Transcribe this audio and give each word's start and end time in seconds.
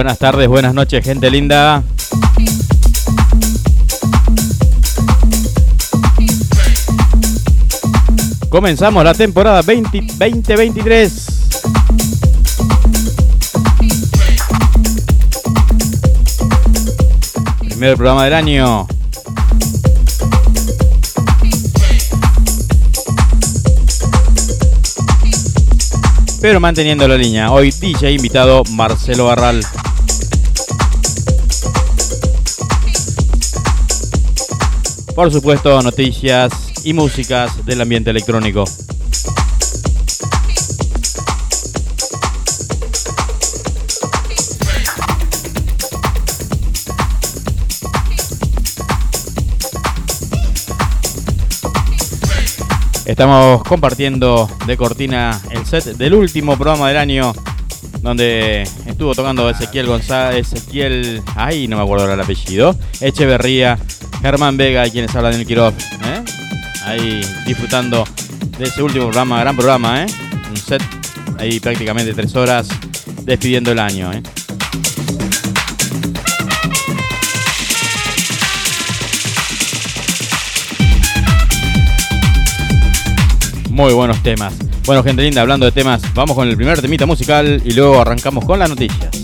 Buenas 0.00 0.16
tardes, 0.16 0.48
buenas 0.48 0.72
noches, 0.72 1.04
gente 1.04 1.30
linda. 1.30 1.82
Comenzamos 8.48 9.04
la 9.04 9.12
temporada 9.12 9.60
2023. 9.60 11.26
Primer 17.68 17.96
programa 17.96 18.24
del 18.24 18.32
año. 18.32 18.86
Pero 26.40 26.58
manteniendo 26.58 27.06
la 27.06 27.18
línea. 27.18 27.52
Hoy 27.52 27.70
DJ 27.70 28.12
invitado 28.12 28.62
Marcelo 28.70 29.26
Barral. 29.26 29.62
Por 35.20 35.30
supuesto, 35.30 35.82
noticias 35.82 36.50
y 36.82 36.94
músicas 36.94 37.66
del 37.66 37.82
ambiente 37.82 38.08
electrónico. 38.08 38.64
Estamos 53.04 53.62
compartiendo 53.64 54.48
de 54.66 54.76
cortina 54.78 55.38
el 55.50 55.66
set 55.66 55.98
del 55.98 56.14
último 56.14 56.56
programa 56.56 56.88
del 56.88 56.96
año 56.96 57.34
donde 58.00 58.62
estuvo 58.86 59.14
tocando 59.14 59.50
Ezequiel 59.50 59.86
González, 59.86 60.50
Ezequiel, 60.50 61.22
ay, 61.36 61.68
no 61.68 61.76
me 61.76 61.82
acuerdo 61.82 62.10
el 62.10 62.18
apellido, 62.18 62.74
Echeverría, 63.00 63.78
Germán 64.22 64.56
Vega 64.56 64.86
y 64.86 64.90
quienes 64.90 65.14
hablan 65.14 65.32
del 65.32 65.46
Quiroz. 65.46 65.74
¿eh? 66.04 66.22
Ahí 66.84 67.20
disfrutando 67.46 68.04
de 68.58 68.64
ese 68.64 68.82
último 68.82 69.06
programa, 69.06 69.40
gran 69.40 69.56
programa, 69.56 70.02
¿eh? 70.02 70.06
Un 70.50 70.56
set 70.56 70.82
ahí 71.38 71.58
prácticamente 71.60 72.12
tres 72.12 72.34
horas 72.36 72.68
despidiendo 73.22 73.72
el 73.72 73.78
año, 73.78 74.12
¿eh? 74.12 74.22
Muy 83.70 83.94
buenos 83.94 84.22
temas. 84.22 84.52
Bueno, 84.84 85.02
gente 85.02 85.22
linda, 85.22 85.40
hablando 85.40 85.64
de 85.64 85.72
temas, 85.72 86.02
vamos 86.12 86.36
con 86.36 86.46
el 86.46 86.56
primer 86.56 86.82
temita 86.82 87.06
musical 87.06 87.62
y 87.64 87.72
luego 87.72 88.00
arrancamos 88.00 88.44
con 88.44 88.58
las 88.58 88.68
noticias. 88.68 89.19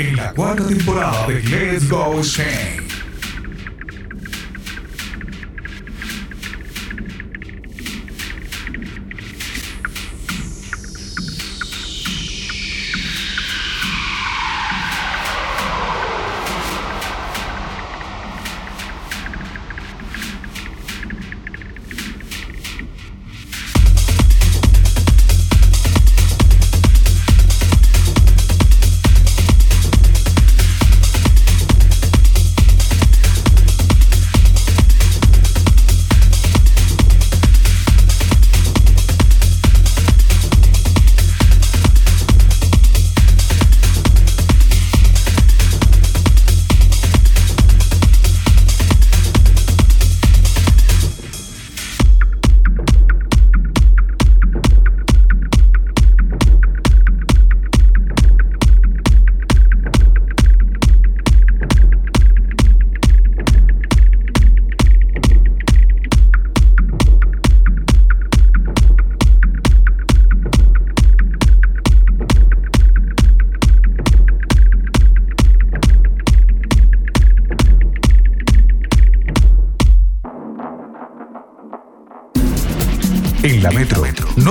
En 0.00 0.16
la 0.16 0.32
cuarta 0.32 0.66
temporada 0.66 1.26
de 1.26 1.42
Let's 1.42 1.88
Go 1.88 2.22
Shane. 2.22 2.59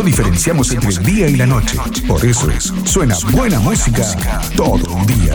Diferenciamos 0.03 0.71
entre 0.71 0.89
el 0.89 1.03
día 1.03 1.27
y 1.27 1.35
la 1.35 1.45
noche. 1.45 1.77
Por 2.07 2.23
eso 2.25 2.49
es, 2.51 2.73
suena 2.85 3.15
buena 3.31 3.59
música 3.59 4.03
todo 4.55 4.93
un 4.93 5.05
día. 5.07 5.33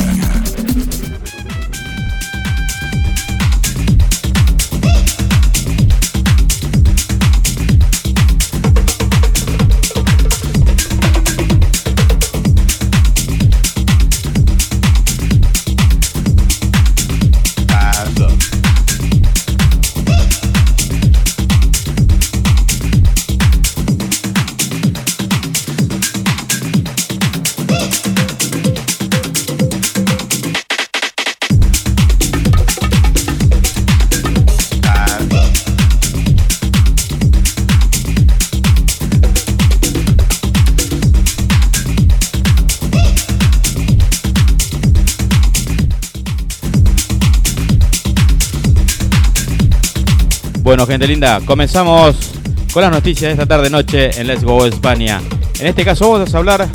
Gente 50.87 51.07
linda, 51.09 51.41
comenzamos 51.47 52.33
con 52.73 52.83
las 52.83 52.91
noticias 52.91 53.29
de 53.29 53.33
esta 53.33 53.47
tarde 53.47 53.71
noche 53.71 54.11
en 54.21 54.27
Let's 54.27 54.45
Go 54.45 54.67
España. 54.67 55.23
En 55.59 55.67
este 55.67 55.83
caso 55.83 56.11
vamos 56.11 56.35
a 56.35 56.39
hablar 56.39 56.69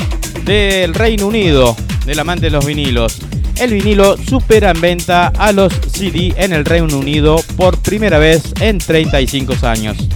del 0.45 0.95
Reino 0.95 1.27
Unido, 1.27 1.75
del 2.07 2.17
amante 2.17 2.47
de 2.47 2.49
los 2.49 2.65
vinilos. 2.65 3.19
El 3.59 3.73
vinilo 3.73 4.17
supera 4.17 4.71
en 4.71 4.81
venta 4.81 5.27
a 5.27 5.51
los 5.51 5.71
CD 5.91 6.33
en 6.37 6.53
el 6.53 6.65
Reino 6.65 6.97
Unido 6.97 7.39
por 7.55 7.77
primera 7.77 8.17
vez 8.17 8.51
en 8.59 8.79
35 8.79 9.53
años. 9.67 10.08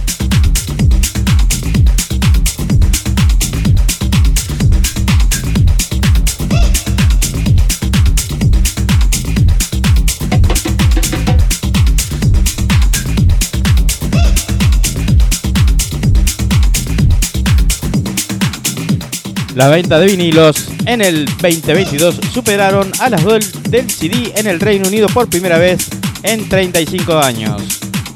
Las 19.54 19.70
ventas 19.70 20.00
de 20.00 20.06
vinilos 20.06 20.68
en 20.84 21.00
el 21.00 21.26
2022 21.26 22.18
superaron 22.32 22.90
a 22.98 23.08
las 23.08 23.24
del 23.70 23.88
CD 23.88 24.32
en 24.34 24.48
el 24.48 24.58
Reino 24.58 24.88
Unido 24.88 25.06
por 25.08 25.28
primera 25.28 25.58
vez 25.58 25.88
en 26.24 26.48
35 26.48 27.18
años. 27.18 27.62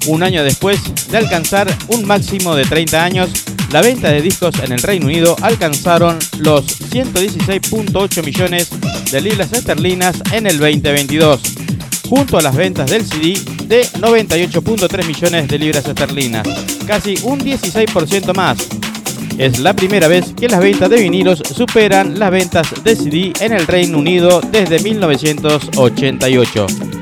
Un 0.09 0.25
año 0.25 0.43
después 0.43 0.81
de 1.09 1.17
alcanzar 1.17 1.69
un 1.89 2.05
máximo 2.07 2.57
de 2.57 2.65
30 2.65 3.05
años, 3.05 3.31
la 3.71 3.83
venta 3.83 4.11
de 4.11 4.21
discos 4.21 4.59
en 4.65 4.73
el 4.73 4.83
Reino 4.83 5.07
Unido 5.07 5.37
alcanzaron 5.41 6.19
los 6.39 6.65
116.8 6.91 8.25
millones 8.25 8.71
de 9.13 9.21
libras 9.21 9.53
esterlinas 9.53 10.21
en 10.33 10.49
el 10.49 10.59
2022, 10.59 11.41
junto 12.09 12.39
a 12.39 12.43
las 12.43 12.57
ventas 12.57 12.91
del 12.91 13.07
CD 13.07 13.39
de 13.67 13.87
98.3 14.01 15.07
millones 15.07 15.47
de 15.47 15.59
libras 15.59 15.87
esterlinas, 15.87 16.49
casi 16.85 17.15
un 17.23 17.39
16% 17.39 18.35
más 18.35 18.59
es 19.39 19.61
la 19.61 19.73
primera 19.73 20.09
vez 20.09 20.35
que 20.35 20.49
las 20.49 20.61
ventas 20.61 20.91
de 20.91 21.01
vinilos 21.01 21.43
superan 21.55 22.19
las 22.19 22.31
ventas 22.31 22.67
de 22.83 22.97
CD 22.97 23.33
en 23.41 23.53
el 23.53 23.67
Reino 23.67 23.99
Unido 23.99 24.41
desde 24.51 24.81
1988. 24.81 26.98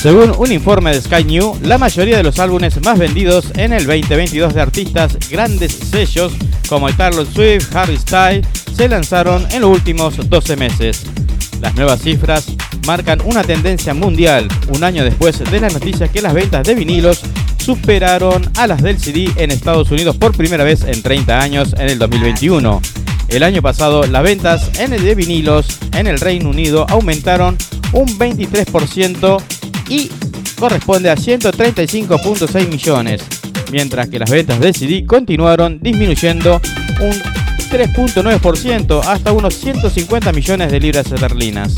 Según 0.00 0.32
un 0.38 0.52
informe 0.52 0.92
de 0.92 1.00
Sky 1.00 1.24
New, 1.24 1.58
la 1.64 1.76
mayoría 1.76 2.18
de 2.18 2.22
los 2.22 2.38
álbumes 2.38 2.80
más 2.84 3.00
vendidos 3.00 3.46
en 3.56 3.72
el 3.72 3.84
2022 3.84 4.54
de 4.54 4.60
artistas 4.60 5.18
grandes 5.28 5.72
sellos 5.72 6.32
como 6.68 6.88
Taylor 6.92 7.26
Swift, 7.26 7.74
Harry 7.74 7.96
Styles 7.96 8.46
se 8.76 8.88
lanzaron 8.88 9.44
en 9.50 9.62
los 9.62 9.70
últimos 9.70 10.30
12 10.30 10.54
meses. 10.54 11.02
Las 11.60 11.74
nuevas 11.74 12.00
cifras 12.00 12.46
marcan 12.86 13.20
una 13.24 13.42
tendencia 13.42 13.92
mundial, 13.92 14.46
un 14.68 14.84
año 14.84 15.02
después 15.02 15.40
de 15.50 15.60
la 15.60 15.68
noticia 15.68 16.06
que 16.06 16.22
las 16.22 16.32
ventas 16.32 16.64
de 16.64 16.76
vinilos 16.76 17.22
superaron 17.58 18.48
a 18.56 18.68
las 18.68 18.80
del 18.80 19.00
CD 19.00 19.28
en 19.34 19.50
Estados 19.50 19.90
Unidos 19.90 20.16
por 20.16 20.30
primera 20.30 20.62
vez 20.62 20.84
en 20.84 21.02
30 21.02 21.40
años 21.40 21.74
en 21.76 21.88
el 21.90 21.98
2021. 21.98 22.80
El 23.30 23.42
año 23.42 23.62
pasado, 23.62 24.06
las 24.06 24.22
ventas 24.22 24.70
en 24.78 24.92
el 24.92 25.04
de 25.04 25.16
vinilos 25.16 25.66
en 25.92 26.06
el 26.06 26.20
Reino 26.20 26.50
Unido 26.50 26.86
aumentaron 26.88 27.58
un 27.92 28.06
23% 28.16 29.42
y 29.88 30.10
corresponde 30.58 31.10
a 31.10 31.16
135.6 31.16 32.68
millones, 32.68 33.22
mientras 33.70 34.08
que 34.08 34.18
las 34.18 34.30
ventas 34.30 34.60
de 34.60 34.72
CD 34.72 35.06
continuaron 35.06 35.78
disminuyendo 35.80 36.60
un 37.00 37.12
3.9% 37.70 39.00
hasta 39.04 39.32
unos 39.32 39.54
150 39.54 40.32
millones 40.32 40.72
de 40.72 40.80
libras 40.80 41.10
esterlinas. 41.10 41.76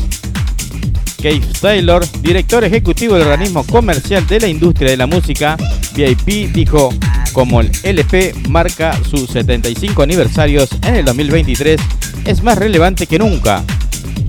Keith 1.21 1.45
Taylor, 1.59 2.03
director 2.21 2.63
ejecutivo 2.63 3.13
del 3.15 3.27
organismo 3.27 3.63
comercial 3.63 4.25
de 4.25 4.39
la 4.39 4.47
industria 4.47 4.89
de 4.89 4.97
la 4.97 5.05
música, 5.05 5.55
VIP, 5.93 6.51
dijo, 6.51 6.93
como 7.31 7.61
el 7.61 7.71
LP 7.83 8.33
marca 8.49 8.97
sus 9.07 9.29
75 9.29 10.01
aniversarios 10.01 10.69
en 10.83 10.95
el 10.95 11.05
2023, 11.05 11.79
es 12.25 12.41
más 12.41 12.57
relevante 12.57 13.05
que 13.05 13.19
nunca 13.19 13.63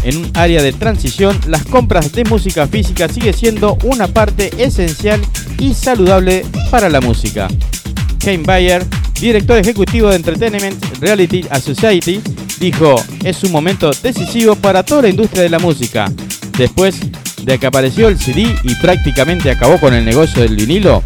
en 0.02 0.16
un 0.16 0.30
área 0.34 0.62
de 0.62 0.72
transición, 0.72 1.38
las 1.46 1.64
compras 1.64 2.12
de 2.12 2.24
música 2.24 2.66
física 2.66 3.08
sigue 3.08 3.32
siendo 3.32 3.76
una 3.84 4.08
parte 4.08 4.50
esencial 4.58 5.20
y 5.58 5.74
saludable 5.74 6.44
para 6.70 6.88
la 6.88 7.00
música. 7.00 7.48
Kane 8.18 8.44
Bayer, 8.44 8.84
director 9.20 9.58
ejecutivo 9.58 10.08
de 10.08 10.16
Entertainment 10.16 10.84
Reality 11.00 11.44
Society, 11.60 12.20
dijo, 12.58 12.96
es 13.24 13.42
un 13.44 13.52
momento 13.52 13.90
decisivo 14.02 14.54
para 14.56 14.82
toda 14.82 15.02
la 15.02 15.08
industria 15.08 15.42
de 15.42 15.50
la 15.50 15.58
música. 15.58 16.10
Después 16.56 17.00
de 17.42 17.58
que 17.58 17.66
apareció 17.66 18.08
el 18.08 18.18
CD 18.18 18.54
y 18.62 18.74
prácticamente 18.76 19.50
acabó 19.50 19.78
con 19.78 19.94
el 19.94 20.04
negocio 20.04 20.42
del 20.42 20.56
vinilo, 20.56 21.02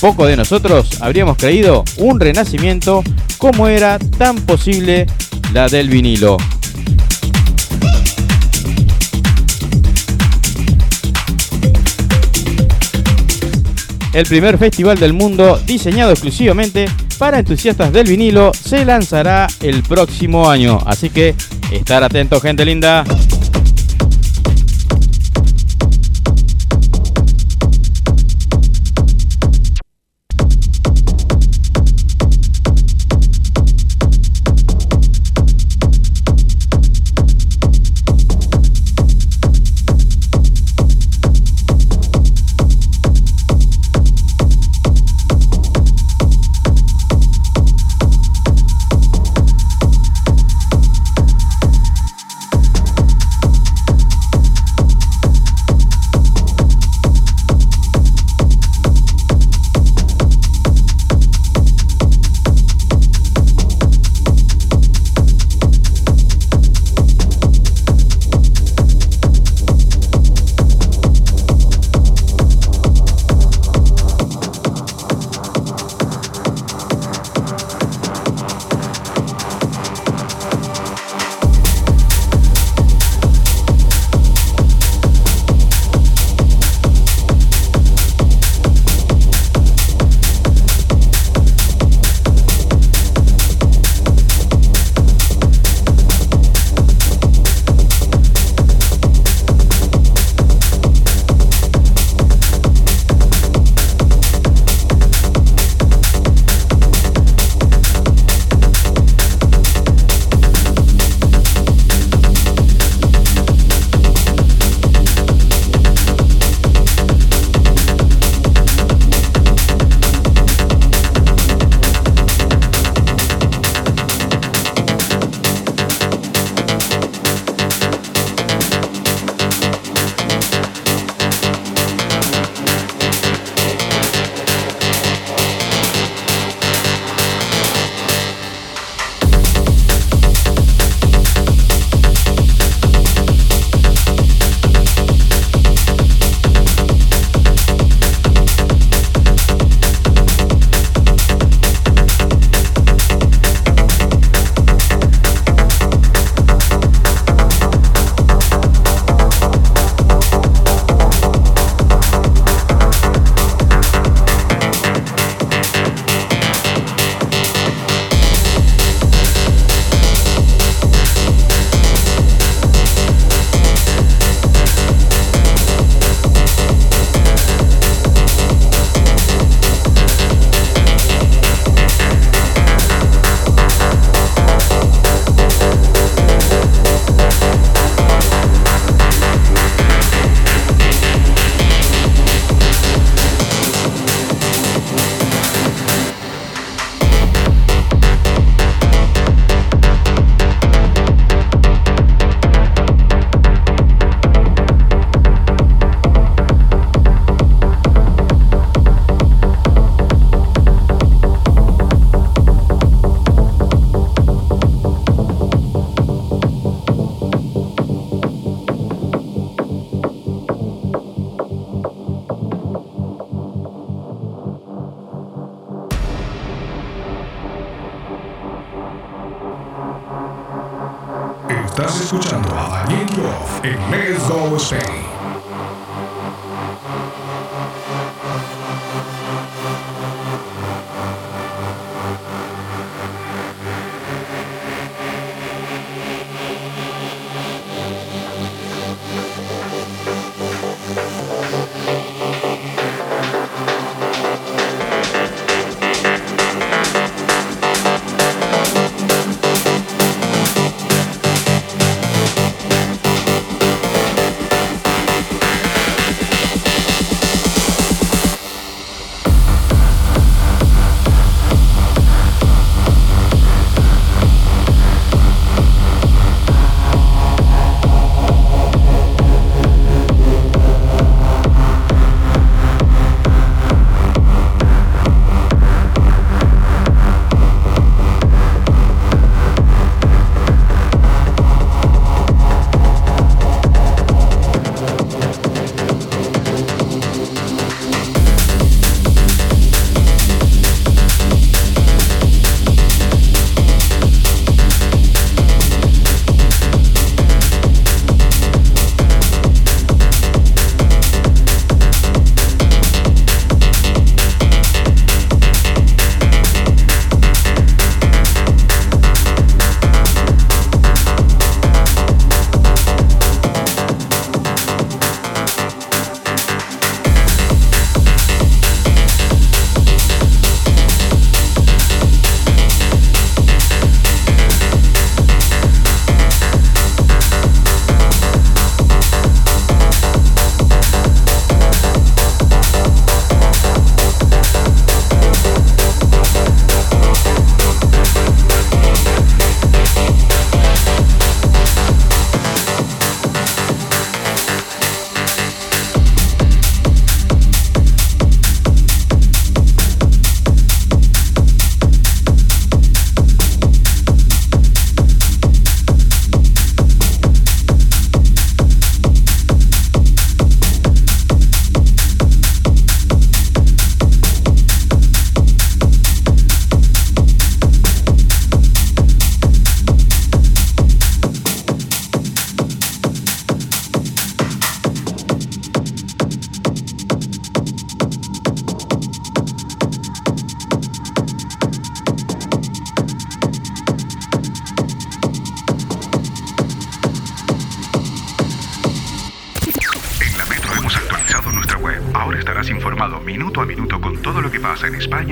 poco 0.00 0.26
de 0.26 0.36
nosotros 0.36 1.00
habríamos 1.00 1.36
creído 1.36 1.84
un 1.96 2.20
renacimiento 2.20 3.02
como 3.38 3.68
era 3.68 3.98
tan 3.98 4.36
posible 4.36 5.06
la 5.52 5.68
del 5.68 5.88
vinilo. 5.88 6.36
El 14.14 14.26
primer 14.26 14.58
festival 14.58 14.96
del 14.96 15.12
mundo 15.12 15.60
diseñado 15.66 16.12
exclusivamente 16.12 16.86
para 17.18 17.40
entusiastas 17.40 17.92
del 17.92 18.06
vinilo 18.06 18.52
se 18.54 18.84
lanzará 18.84 19.48
el 19.60 19.82
próximo 19.82 20.48
año. 20.48 20.78
Así 20.86 21.10
que 21.10 21.34
estar 21.72 22.04
atentos 22.04 22.40
gente 22.40 22.64
linda. 22.64 23.04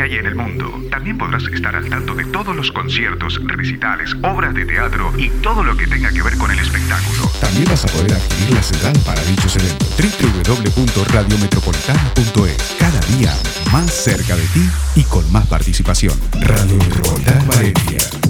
España 0.03 0.15
y 0.15 0.19
en 0.19 0.27
el 0.27 0.35
mundo. 0.35 0.83
También 0.91 1.17
podrás 1.19 1.45
estar 1.45 1.77
al 1.77 1.89
tanto 1.89 2.15
de 2.15 2.25
todos 2.27 2.55
los 2.57 2.71
conciertos, 2.73 3.41
recitales, 3.45 4.15
obras 4.23 4.55
de 4.55 4.65
teatro 4.65 5.13
y 5.17 5.29
todo 5.43 5.63
lo 5.63 5.77
que 5.77 5.87
tenga 5.87 6.11
que 6.11 6.23
ver 6.23 6.37
con 6.39 6.51
el 6.51 6.59
espectáculo. 6.59 7.31
También 7.41 7.67
vas 7.67 7.85
a 7.85 7.89
poder 7.89 8.15
adquirir 8.15 8.55
la 8.55 8.63
central 8.63 8.99
para 9.05 9.23
dichos 9.25 9.55
eventos. 9.57 9.95
www.radiometropolitana.es 9.97 12.77
Cada 12.79 13.01
día 13.17 13.37
más 13.73 13.93
cerca 13.93 14.37
de 14.37 14.47
ti 14.49 14.69
y 14.97 15.05
con 15.05 15.31
más 15.33 15.47
participación. 15.47 16.19
Radio 16.41 16.77
Metropolitana 16.77 17.45
Valencia. 17.45 18.22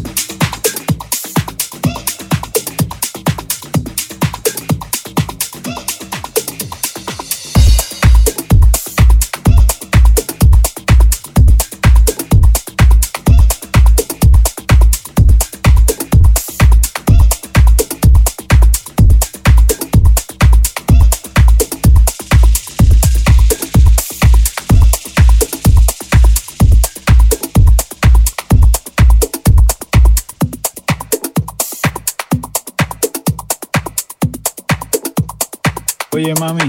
Oye, 36.32 36.40
mami. 36.40 36.62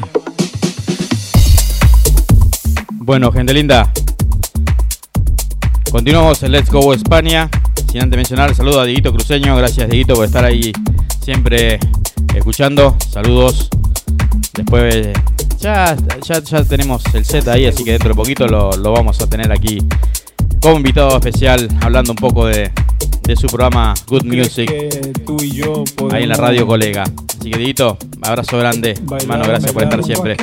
Bueno, 2.91 3.31
gente 3.31 3.53
linda. 3.53 3.91
Continuamos 5.91 6.41
en 6.43 6.51
Let's 6.51 6.69
Go 6.69 6.93
España. 6.93 7.49
Sin 7.89 8.01
antes 8.01 8.17
mencionar, 8.17 8.53
saludo 8.55 8.81
a 8.81 8.85
Dieguito 8.85 9.13
Cruceño. 9.13 9.55
Gracias, 9.55 9.89
Dieguito, 9.89 10.15
por 10.15 10.25
estar 10.25 10.43
ahí 10.43 10.73
siempre 11.21 11.79
escuchando. 12.35 12.97
Saludos. 13.09 13.69
Después, 14.53 15.09
ya, 15.59 15.95
ya, 16.23 16.39
ya 16.39 16.63
tenemos 16.63 17.03
el 17.13 17.23
set 17.23 17.47
ahí, 17.47 17.65
así 17.65 17.83
que 17.83 17.91
dentro 17.91 18.09
de 18.09 18.15
poquito 18.15 18.47
lo, 18.47 18.75
lo 18.75 18.91
vamos 18.91 19.21
a 19.21 19.27
tener 19.27 19.51
aquí 19.51 19.79
como 20.61 20.77
invitado 20.77 21.15
especial, 21.15 21.69
hablando 21.81 22.11
un 22.11 22.17
poco 22.17 22.47
de, 22.47 22.71
de 23.23 23.35
su 23.35 23.47
programa 23.47 23.93
Good 24.07 24.25
Music 24.25 24.69
ahí 26.11 26.23
en 26.23 26.29
la 26.29 26.35
radio 26.35 26.67
colega. 26.67 27.05
Así 27.43 27.51
que 27.51 27.59
Dito, 27.59 27.97
abrazo 28.21 28.57
grande, 28.57 28.97
hermano, 29.19 29.43
gracias 29.43 29.73
por 29.73 29.83
estar 29.83 30.01
siempre. 30.01 30.37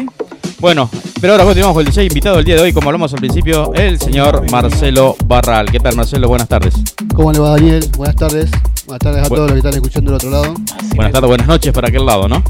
Bueno, 0.58 0.90
pero 1.18 1.32
ahora 1.32 1.44
continuamos 1.44 1.74
con 1.74 1.86
el 1.86 1.90
DJ 1.90 2.04
invitado 2.04 2.36
del 2.36 2.44
día 2.44 2.56
de 2.56 2.60
hoy, 2.60 2.74
como 2.74 2.90
hablamos 2.90 3.10
al 3.14 3.20
principio, 3.20 3.72
el 3.72 3.98
señor 3.98 4.50
Marcelo 4.50 5.16
Barral. 5.24 5.70
¿Qué 5.70 5.80
tal 5.80 5.96
Marcelo? 5.96 6.28
Buenas 6.28 6.46
tardes. 6.46 6.74
¿Cómo 7.14 7.32
le 7.32 7.38
va 7.38 7.52
Daniel? 7.52 7.88
Buenas 7.96 8.16
tardes. 8.16 8.50
Buenas 8.84 8.98
tardes 8.98 9.24
a 9.24 9.28
todos 9.30 9.50
los 9.50 9.52
que 9.52 9.56
están 9.56 9.72
escuchando 9.72 10.10
del 10.10 10.16
otro 10.16 10.30
lado. 10.30 10.54
Buenas 10.94 11.12
tardes, 11.14 11.26
buenas 11.26 11.46
noches 11.46 11.72
para 11.72 11.88
aquel 11.88 12.04
lado, 12.04 12.28
¿no? 12.28 12.44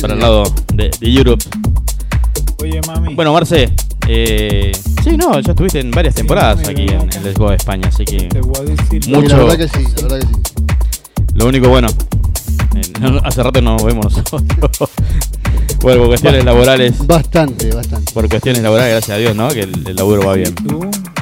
Para 0.00 0.14
el 0.14 0.20
lado 0.20 0.44
de, 0.72 0.90
de 0.98 1.14
Europe. 1.14 1.44
Oye, 2.62 2.80
mami. 2.86 3.14
Bueno, 3.14 3.34
Marce, 3.34 3.74
eh, 4.08 4.72
sí, 5.04 5.18
no, 5.18 5.38
ya 5.38 5.50
estuviste 5.50 5.80
en 5.80 5.90
varias 5.90 6.14
temporadas 6.14 6.66
aquí 6.66 6.86
en, 6.86 7.12
en 7.14 7.24
Let's 7.24 7.38
Go 7.38 7.50
de 7.50 7.56
España, 7.56 7.88
así 7.88 8.06
que 8.06 8.20
Te 8.28 8.40
voy 8.40 8.56
a 8.58 8.62
decir. 8.62 9.06
Mucho. 9.10 9.36
la 9.36 9.44
verdad 9.44 9.58
que 9.58 9.68
sí, 9.68 9.84
la 9.96 10.02
verdad 10.04 10.20
que 10.20 10.26
sí. 10.28 10.64
lo 11.34 11.46
único 11.46 11.68
bueno, 11.68 11.88
no- 13.00 13.20
hace 13.24 13.42
rato 13.42 13.60
no 13.62 13.74
nos 13.74 13.84
vemos 13.84 14.06
nosotros. 14.06 14.42
bueno, 15.80 15.98
por 16.00 16.06
cuestiones 16.08 16.44
laborales, 16.44 17.06
Bastante, 17.06 17.70
bastante. 17.74 18.12
por 18.12 18.28
cuestiones 18.28 18.62
laborales, 18.62 18.92
gracias 18.92 19.16
a 19.16 19.18
Dios, 19.18 19.34
¿no? 19.36 19.48
Que 19.48 19.62
el, 19.62 19.86
el 19.88 19.96
laburo 19.96 20.26
va 20.26 20.34
bien. 20.34 20.54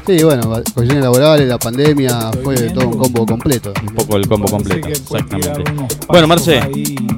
Sí, 0.06 0.22
bueno, 0.24 0.42
cuestiones 0.74 1.02
laborales, 1.04 1.46
la 1.46 1.58
pandemia, 1.58 2.30
fue 2.42 2.56
todo 2.70 2.88
un 2.88 2.98
combo 2.98 3.26
completo. 3.26 3.72
Un 3.86 3.94
poco 3.94 4.16
el 4.16 4.26
combo 4.26 4.48
completo, 4.48 4.88
exactamente. 4.88 5.62
Bueno, 6.08 6.26
Marce, 6.26 6.60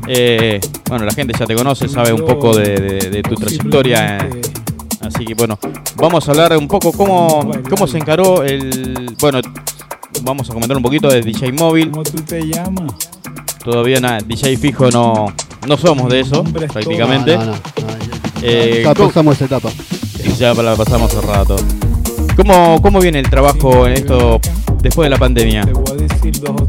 eh, 0.09 0.61
bueno, 0.89 1.05
la 1.05 1.13
gente 1.13 1.33
ya 1.39 1.47
te 1.47 1.55
conoce, 1.55 1.89
sabe 1.89 2.13
un 2.13 2.27
poco 2.27 2.55
de, 2.57 2.75
de- 2.81 3.11
de 3.11 3.23
tu 3.23 3.35
trayectoria. 3.37 4.19
eh, 4.19 4.43
Así 5.01 5.25
que 5.25 5.35
bueno, 5.35 5.59
vamos 5.97 6.29
a 6.29 6.31
hablar 6.33 6.57
un 6.57 6.69
poco 6.69 6.93
cómo, 6.93 7.51
cómo 7.69 7.87
se 7.89 7.99
encaró 7.99 8.43
el. 8.45 9.17
Bueno, 9.21 9.41
vamos 10.23 10.49
a 10.49 10.53
comentar 10.53 10.77
un 10.77 10.83
poquito 10.83 11.09
de 11.09 11.23
DJ 11.23 11.51
móvil. 11.53 11.91
¿Cómo 11.91 12.05
tú 12.05 12.21
te 12.23 12.41
llamas? 12.47 12.93
Todavía 13.65 14.01
nada, 14.01 14.19
DJ 14.27 14.57
fijo 14.57 14.91
no, 14.91 15.27
no 15.69 15.77
somos 15.77 16.11
de 16.11 16.21
eso, 16.21 16.43
prácticamente. 16.45 17.37
No, 17.37 17.45
no, 17.45 17.53
no, 17.53 17.59
Eh, 18.43 18.83
ya 18.85 18.95
¿cómo- 18.95 19.09
pasamos 19.09 19.37
esa 19.37 19.45
etapa. 19.45 19.71
ya 20.39 20.53
la 20.55 20.75
pasamos 20.75 21.15
hace 21.15 21.25
rato. 21.27 21.57
¿Cómo, 22.37 22.81
¿Cómo 22.83 22.99
viene 23.01 23.21
el 23.21 23.29
trabajo 23.31 23.87
en 23.87 23.93
esto 23.93 24.41
después 24.81 25.07
de 25.07 25.11
la 25.11 25.19
pandemia? 25.19 25.69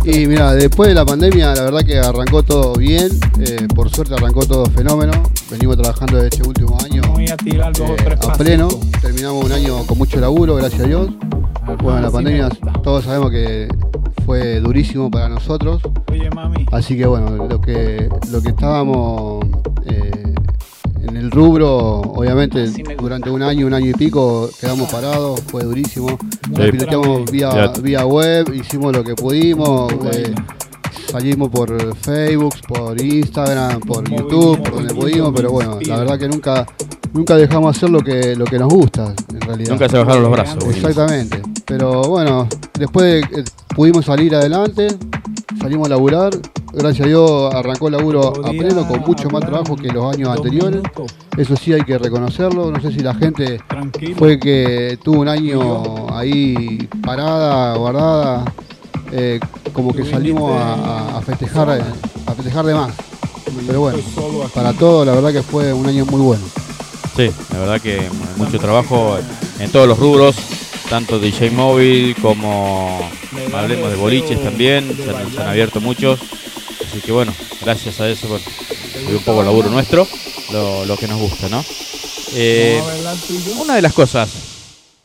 Y 0.03 0.27
mira, 0.27 0.53
después 0.53 0.89
de 0.89 0.93
la 0.93 1.06
pandemia, 1.06 1.56
la 1.56 1.63
verdad 1.63 1.79
que 1.86 1.97
arrancó 1.97 2.43
todo 2.43 2.73
bien. 2.75 3.10
eh, 3.39 3.67
por 3.73 3.89
suerte 3.89 4.13
arrancó 4.13 4.45
todo 4.45 4.65
fenómeno. 4.67 5.12
Venimos 5.49 5.77
trabajando 5.77 6.17
desde 6.17 6.29
este 6.38 6.47
último 6.47 6.77
año 6.84 7.01
eh, 7.19 7.32
a 7.32 8.34
pleno. 8.38 8.67
Terminamos 9.01 9.45
un 9.45 9.51
año 9.51 9.84
con 9.88 9.97
mucho 9.97 10.19
laburo, 10.19 10.56
gracias 10.56 10.82
a 10.82 10.86
Dios. 10.88 11.10
Bueno, 11.81 12.01
la 12.01 12.12
pandemia 12.12 12.49
todos 12.83 13.05
sabemos 13.05 13.31
que 13.31 13.67
fue 14.25 14.59
durísimo 14.59 15.09
para 15.12 15.29
nosotros. 15.29 15.81
Oye, 16.12 16.29
mami. 16.29 16.65
Así 16.71 16.97
que 16.97 17.05
bueno, 17.05 17.47
lo 17.47 17.59
que, 17.62 18.09
lo 18.31 18.41
que 18.41 18.49
estábamos 18.49 19.45
eh, 19.86 20.33
en 21.01 21.17
el 21.17 21.29
rubro, 21.31 21.99
obviamente 22.01 22.67
gusta. 22.67 22.83
durante 22.99 23.29
un 23.29 23.41
año, 23.43 23.67
un 23.67 23.73
año 23.73 23.88
y 23.88 23.93
pico 23.93 24.49
quedamos 24.59 24.89
parados, 24.91 25.41
fue 25.47 25.63
durísimo. 25.63 26.17
Nos 26.49 26.65
Sí. 26.65 26.71
piloteamos 26.71 27.31
vía, 27.31 27.71
vía 27.81 28.05
web, 28.05 28.53
hicimos 28.53 28.93
lo 28.95 29.03
que 29.03 29.15
pudimos, 29.15 29.91
eh, 30.13 30.33
salimos 31.12 31.49
por 31.49 31.95
Facebook, 31.97 32.55
por 32.67 32.99
Instagram, 33.01 33.79
por 33.81 34.09
YouTube, 34.09 34.62
por 34.63 34.75
donde 34.75 34.93
pudimos, 34.93 35.33
pero 35.36 35.51
bueno, 35.51 35.79
la 35.86 35.97
verdad 35.97 36.17
que 36.19 36.27
nunca, 36.29 36.65
nunca 37.13 37.36
dejamos 37.36 37.75
hacer 37.75 37.89
lo 37.89 37.99
que, 38.01 38.36
lo 38.36 38.45
que 38.45 38.57
nos 38.59 38.69
gusta, 38.73 39.13
en 39.33 39.41
realidad. 39.41 39.71
Nunca 39.71 39.89
se 39.89 39.97
bajaron 39.97 40.23
los 40.23 40.31
brazos. 40.31 40.63
Exactamente. 40.65 41.41
Pero 41.65 42.04
bueno, 42.04 42.47
después 42.78 43.23
eh, 43.36 43.43
pudimos 43.76 44.06
salir 44.06 44.36
adelante, 44.36 44.88
salimos 45.60 45.88
a 45.88 45.89
laburar. 45.91 46.32
Gracias 46.73 47.06
a 47.06 47.08
Dios 47.08 47.54
arrancó 47.54 47.88
el 47.88 47.93
laburo 47.93 48.34
a 48.43 48.49
pleno 48.49 48.88
con 48.88 49.02
mucho 49.02 49.30
más 49.30 49.41
trabajo 49.41 49.76
que 49.76 49.89
los 49.89 50.12
años 50.13 50.30
anteriores. 50.30 50.82
minutos, 50.82 51.13
Eso 51.38 51.56
sí 51.56 51.71
hay 51.71 51.84
que 51.84 51.97
reconocerlo. 51.99 52.71
No 52.71 52.82
sé 52.82 52.91
si 52.91 52.99
la 52.99 53.13
gente 53.13 53.60
Tranquilo. 53.69 54.15
fue 54.17 54.39
que 54.39 54.97
tuvo 55.04 55.21
un 55.21 55.28
año 55.28 56.08
ahí 56.15 56.89
parada, 57.06 57.76
guardada. 57.78 58.45
eh, 59.12 59.39
como 59.71 59.93
que 59.93 60.04
salimos 60.06 60.52
a, 60.60 61.21
festejar 61.26 61.69
a 62.26 62.32
festejar 62.34 62.65
de 62.65 62.73
más. 62.73 62.91
Pero 63.67 63.82
bueno, 63.82 63.99
para 64.54 64.73
todos 64.73 65.06
la 65.06 65.13
verdad 65.13 65.32
que 65.32 65.43
fue 65.43 65.71
un 65.73 65.86
año 65.86 66.06
muy 66.08 66.21
bueno. 66.21 66.43
Sí, 67.15 67.30
la 67.52 67.60
verdad 67.60 67.80
que 67.82 68.02
mucho 68.38 68.58
trabajo 68.58 69.17
en 69.60 69.71
todos 69.71 69.88
los 69.88 69.99
rubros, 69.99 70.36
tanto 70.89 71.19
DJ 71.19 71.51
móvil 71.51 72.15
como 72.21 72.99
hablemos 73.53 73.89
de 73.89 73.95
boliches 73.97 74.41
también, 74.43 74.95
se 74.95 75.09
han, 75.09 75.31
se 75.31 75.41
han 75.41 75.47
abierto 75.47 75.81
muchos. 75.81 76.19
Así 76.85 77.01
que 77.01 77.11
bueno, 77.11 77.33
gracias 77.61 77.99
a 78.01 78.09
eso, 78.09 78.27
bueno, 78.27 78.43
fue 79.05 79.15
un 79.15 79.23
poco 79.23 79.39
el 79.41 79.45
laburo 79.47 79.69
nuestro, 79.69 80.07
lo, 80.51 80.85
lo 80.85 80.97
que 80.97 81.07
nos 81.07 81.19
gusta, 81.19 81.49
¿no? 81.49 81.63
Eh, 82.35 82.81
una 83.59 83.75
de 83.75 83.81
las 83.81 83.93
cosas, 83.93 84.29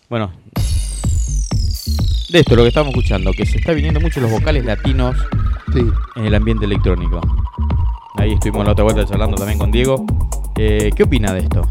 bueno, 0.09 0.31
de 2.29 2.41
esto, 2.41 2.57
lo 2.57 2.63
que 2.63 2.69
estamos 2.69 2.91
escuchando, 2.91 3.33
que 3.33 3.47
se 3.47 3.57
está 3.59 3.73
viniendo 3.73 4.01
mucho 4.01 4.21
los 4.21 4.31
vocales 4.31 4.65
latinos 4.65 5.17
Sí. 5.73 5.81
en 6.17 6.25
el 6.25 6.35
ambiente 6.35 6.65
electrónico. 6.65 7.21
Ahí 8.17 8.33
estuvimos 8.33 8.65
la 8.65 8.73
otra 8.73 8.85
vuelta 8.85 9.05
charlando 9.07 9.37
también 9.37 9.59
con 9.59 9.71
Diego. 9.71 10.05
Eh, 10.57 10.91
¿Qué 10.97 11.03
opina 11.03 11.33
de 11.35 11.41
esto? 11.41 11.69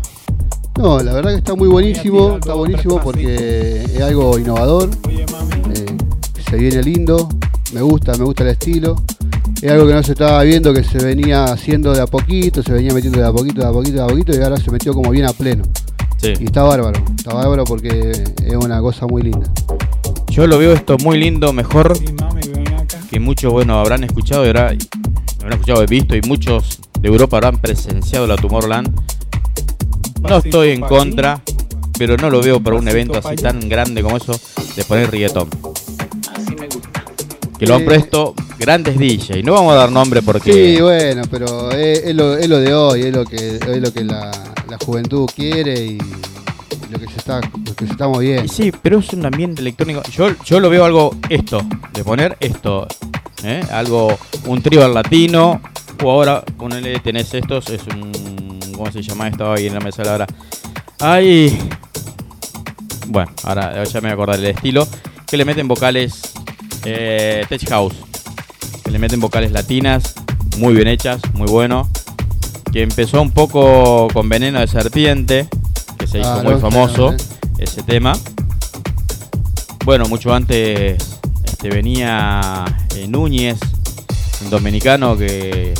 No, 0.78 1.00
la 1.02 1.14
verdad 1.14 1.32
que 1.32 1.38
está 1.38 1.56
muy 1.56 1.68
buenísimo, 1.68 2.38
está 2.38 2.54
buenísimo 2.54 3.00
porque 3.02 3.84
es 3.84 4.02
algo 4.02 4.38
innovador, 4.38 4.90
eh, 5.10 5.86
se 6.50 6.56
viene 6.56 6.84
lindo, 6.84 7.28
me 7.74 7.82
gusta, 7.82 8.14
me 8.18 8.24
gusta 8.26 8.44
el 8.44 8.50
estilo. 8.50 8.96
Es 9.60 9.72
algo 9.72 9.88
que 9.88 9.94
no 9.94 10.04
se 10.04 10.12
estaba 10.12 10.44
viendo, 10.44 10.72
que 10.72 10.84
se 10.84 11.00
venía 11.00 11.46
haciendo 11.46 11.92
de 11.92 12.02
a 12.02 12.06
poquito, 12.06 12.62
se 12.62 12.72
venía 12.74 12.94
metiendo 12.94 13.20
de 13.20 13.26
a 13.26 13.32
poquito, 13.32 13.62
de 13.62 13.68
a 13.68 13.72
poquito, 13.72 13.98
de 13.98 14.04
a 14.04 14.08
poquito, 14.08 14.32
y 14.38 14.44
ahora 14.44 14.58
se 14.58 14.70
metió 14.70 14.94
como 14.94 15.10
bien 15.10 15.26
a 15.26 15.34
pleno. 15.34 15.64
Sí. 16.22 16.34
Y 16.40 16.46
está 16.46 16.62
bárbaro, 16.62 17.04
está 17.16 17.34
bárbaro 17.34 17.64
porque 17.64 18.12
es 18.12 18.56
una 18.56 18.80
cosa 18.82 19.08
muy 19.08 19.24
linda. 19.24 19.52
Yo 20.30 20.46
lo 20.46 20.60
veo 20.60 20.74
esto 20.74 20.96
muy 21.04 21.18
lindo, 21.18 21.52
mejor 21.54 21.98
que 23.10 23.20
muchos, 23.20 23.52
bueno, 23.52 23.80
habrán 23.80 24.04
escuchado 24.04 24.46
y 24.46 24.50
habrá- 24.50 24.76
habrán 25.40 25.54
escuchado 25.54 25.84
visto 25.88 26.16
y 26.16 26.22
muchos 26.28 26.80
de 27.00 27.08
Europa 27.08 27.38
habrán 27.38 27.58
presenciado 27.58 28.28
la 28.28 28.36
Tomorrowland. 28.36 28.90
No 30.22 30.38
estoy 30.38 30.72
en 30.72 30.82
contra, 30.82 31.42
pero 31.98 32.18
no 32.18 32.30
lo 32.30 32.42
veo 32.42 32.60
para 32.60 32.76
un 32.76 32.88
evento 32.88 33.18
así 33.18 33.36
tan 33.36 33.68
grande 33.70 34.02
como 34.02 34.18
eso 34.18 34.40
de 34.76 34.84
poner 34.84 35.10
reggaetón. 35.12 35.50
Así 36.34 36.56
me 36.56 36.68
gusta. 36.68 37.04
Que 37.58 37.66
lo 37.66 37.76
han 37.76 37.86
puesto 37.86 38.34
grandes 38.60 38.98
DJ. 38.98 39.44
No 39.44 39.54
vamos 39.54 39.74
a 39.74 39.78
dar 39.78 39.92
nombre 39.92 40.22
porque 40.22 40.54
Sí, 40.54 40.82
bueno, 40.82 41.24
pero 41.30 41.72
es, 41.72 42.04
es 42.04 42.16
lo, 42.16 42.38
es 42.38 42.48
lo 42.48 42.60
de 42.60 42.74
hoy, 42.74 43.02
es 43.04 43.14
lo 43.14 43.26
que, 43.26 43.56
es 43.56 43.82
lo 43.82 43.92
que 43.92 44.04
la, 44.04 44.32
la 44.70 44.78
juventud 44.86 45.30
quiere 45.36 45.74
y, 45.86 45.98
lo 46.92 47.00
que 47.00 47.08
se 47.08 47.18
está, 47.18 47.42
lo 47.42 47.76
que 47.76 47.86
se 47.86 47.92
está 47.92 48.06
Y 48.06 48.10
moviendo. 48.10 48.54
sí, 48.54 48.72
pero 48.82 49.00
es 49.00 49.12
un 49.14 49.26
ambiente 49.26 49.62
electrónico. 49.62 50.02
Yo, 50.12 50.30
yo 50.46 50.60
lo 50.60 50.70
veo 50.70 50.86
algo 50.86 51.16
esto, 51.30 51.62
de 51.94 52.04
poner 52.04 52.38
esto, 52.40 52.88
¿eh? 53.44 53.62
algo, 53.72 54.18
un 54.46 54.62
tribal 54.62 54.94
latino, 54.94 55.62
o 56.04 56.12
ahora 56.12 56.44
ponele, 56.46 57.00
tenés 57.00 57.34
estos, 57.34 57.70
es 57.70 57.82
un, 57.88 58.12
¿cómo 58.78 58.92
se 58.92 59.02
llama 59.02 59.28
esto? 59.28 59.52
Ahí 59.52 59.68
en 59.68 59.74
la 59.74 59.80
mesa 59.80 60.04
ahora. 60.04 60.28
Ay, 61.00 61.58
bueno, 63.08 63.32
ahora 63.44 63.84
ya 63.84 63.94
me 63.96 64.02
voy 64.02 64.10
a 64.12 64.14
acordar 64.14 64.40
el 64.40 64.46
estilo, 64.46 64.88
que 65.26 65.38
le 65.38 65.46
meten 65.46 65.68
vocales 65.68 66.22
eh, 66.86 67.46
Tech 67.50 67.68
House, 67.70 67.96
que 68.84 68.92
le 68.92 69.00
meten 69.00 69.20
vocales 69.20 69.52
latinas, 69.52 70.14
muy 70.58 70.74
bien 70.76 70.88
hechas, 70.88 71.22
muy 71.34 71.48
bueno, 71.48 71.90
que 72.72 72.82
empezó 72.84 73.22
un 73.22 73.32
poco 73.32 74.08
con 74.14 74.30
Veneno 74.30 74.60
de 74.60 74.68
Serpiente, 74.68 75.48
que 75.98 76.08
se 76.08 76.20
hizo 76.20 76.34
Ah, 76.34 76.42
muy 76.44 76.54
no, 76.54 76.60
famoso 76.60 77.16
ese 77.58 77.82
tema. 77.84 78.14
Bueno, 79.86 80.06
mucho 80.08 80.34
antes 80.34 80.98
este, 81.44 81.70
venía 81.70 82.66
eh, 82.96 83.08
Núñez, 83.08 83.58
un 84.44 84.50
dominicano 84.50 85.18
que, 85.18 85.74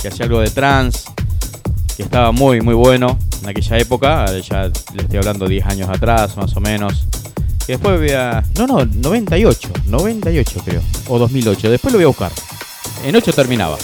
que 0.00 0.08
hacía 0.08 0.26
algo 0.26 0.40
de 0.40 0.50
trance, 0.50 1.11
que 1.96 2.02
estaba 2.02 2.32
muy, 2.32 2.60
muy 2.60 2.74
bueno 2.74 3.18
en 3.42 3.48
aquella 3.48 3.78
época, 3.78 4.26
ya 4.40 4.70
le 4.94 5.02
estoy 5.02 5.18
hablando 5.18 5.46
10 5.46 5.66
años 5.66 5.88
atrás, 5.88 6.36
más 6.36 6.56
o 6.56 6.60
menos. 6.60 7.06
Que 7.66 7.72
después 7.72 7.94
había. 7.94 8.42
No, 8.58 8.66
no, 8.66 8.84
98, 8.84 9.68
98 9.86 10.62
creo, 10.64 10.82
o 11.08 11.18
2008, 11.18 11.70
después 11.70 11.92
lo 11.92 11.98
voy 11.98 12.04
a 12.04 12.08
buscar. 12.08 12.32
En 13.04 13.14
8 13.14 13.32
terminaba. 13.32 13.76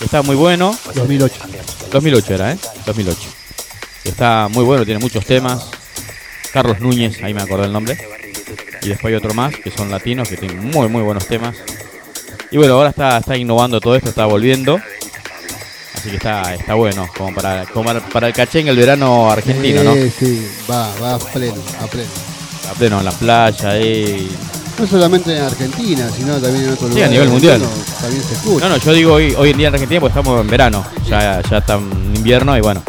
Estaba 0.00 0.22
muy 0.22 0.36
bueno, 0.36 0.76
2008. 0.94 1.34
2008 1.92 2.34
era, 2.34 2.52
¿eh? 2.52 2.58
2008. 2.86 3.20
Está 4.04 4.48
muy 4.48 4.64
bueno, 4.64 4.84
tiene 4.84 5.00
muchos 5.00 5.24
temas. 5.24 5.70
Carlos 6.52 6.80
Núñez, 6.80 7.22
ahí 7.22 7.34
me 7.34 7.42
acordé 7.42 7.66
el 7.66 7.72
nombre. 7.72 7.98
Y 8.82 8.88
después 8.88 9.12
hay 9.12 9.14
otro 9.14 9.32
más, 9.32 9.54
que 9.54 9.70
son 9.70 9.90
latinos, 9.90 10.28
que 10.28 10.36
tienen 10.36 10.70
muy, 10.70 10.88
muy 10.88 11.02
buenos 11.02 11.26
temas. 11.26 11.56
Y 12.50 12.56
bueno, 12.56 12.74
ahora 12.74 12.90
está, 12.90 13.16
está 13.18 13.36
innovando 13.36 13.80
todo 13.80 13.94
esto, 13.94 14.08
está 14.08 14.26
volviendo. 14.26 14.78
Así 16.02 16.10
que 16.10 16.16
está, 16.16 16.52
está 16.52 16.74
bueno, 16.74 17.08
como 17.16 17.32
para, 17.32 17.64
como 17.66 17.88
para, 18.12 18.26
el 18.26 18.32
cachengue 18.32 18.72
el 18.72 18.76
verano 18.76 19.30
argentino, 19.30 19.84
¿no? 19.84 19.94
Sí, 19.94 20.10
sí, 20.18 20.48
va, 20.68 20.88
va 21.00 21.14
a 21.14 21.18
pleno, 21.20 21.54
a 21.80 21.86
pleno. 21.86 22.10
A 22.68 22.74
pleno 22.74 22.98
en 22.98 23.04
la 23.04 23.12
playa, 23.12 23.70
ahí. 23.70 24.28
No 24.80 24.84
solamente 24.84 25.36
en 25.36 25.44
Argentina, 25.44 26.10
sino 26.10 26.40
también 26.40 26.64
en 26.64 26.72
otros 26.72 26.92
Sí, 26.92 27.02
a 27.02 27.06
lugares. 27.06 27.10
nivel 27.10 27.26
del 27.26 27.32
mundial. 27.32 27.60
mundo 27.60 27.76
También 28.00 28.22
se 28.24 28.34
escucha. 28.34 28.68
No, 28.68 28.74
no, 28.74 28.76
yo 28.82 28.92
digo 28.94 29.12
hoy, 29.12 29.32
hoy 29.38 29.50
en 29.50 29.58
día 29.58 29.68
en 29.68 29.74
Argentina 29.74 30.00
porque 30.00 30.18
estamos 30.18 30.40
en 30.40 30.50
verano. 30.50 30.84
Ya, 31.08 31.40
ya 31.48 31.58
está 31.58 31.74
en 31.74 32.16
invierno 32.16 32.56
y 32.58 32.60
bueno. 32.62 32.82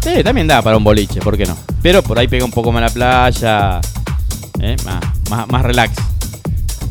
Sí, 0.00 0.22
también 0.22 0.46
da 0.46 0.62
para 0.62 0.76
un 0.76 0.84
boliche, 0.84 1.18
¿por 1.18 1.36
qué 1.36 1.46
no? 1.46 1.56
Pero 1.82 2.04
por 2.04 2.16
ahí 2.16 2.28
pega 2.28 2.44
un 2.44 2.52
poco 2.52 2.70
más 2.70 2.80
la 2.80 2.90
playa. 2.90 3.80
¿eh? 4.60 4.76
Más, 4.84 5.00
más, 5.30 5.48
más 5.48 5.62
relax. 5.64 5.96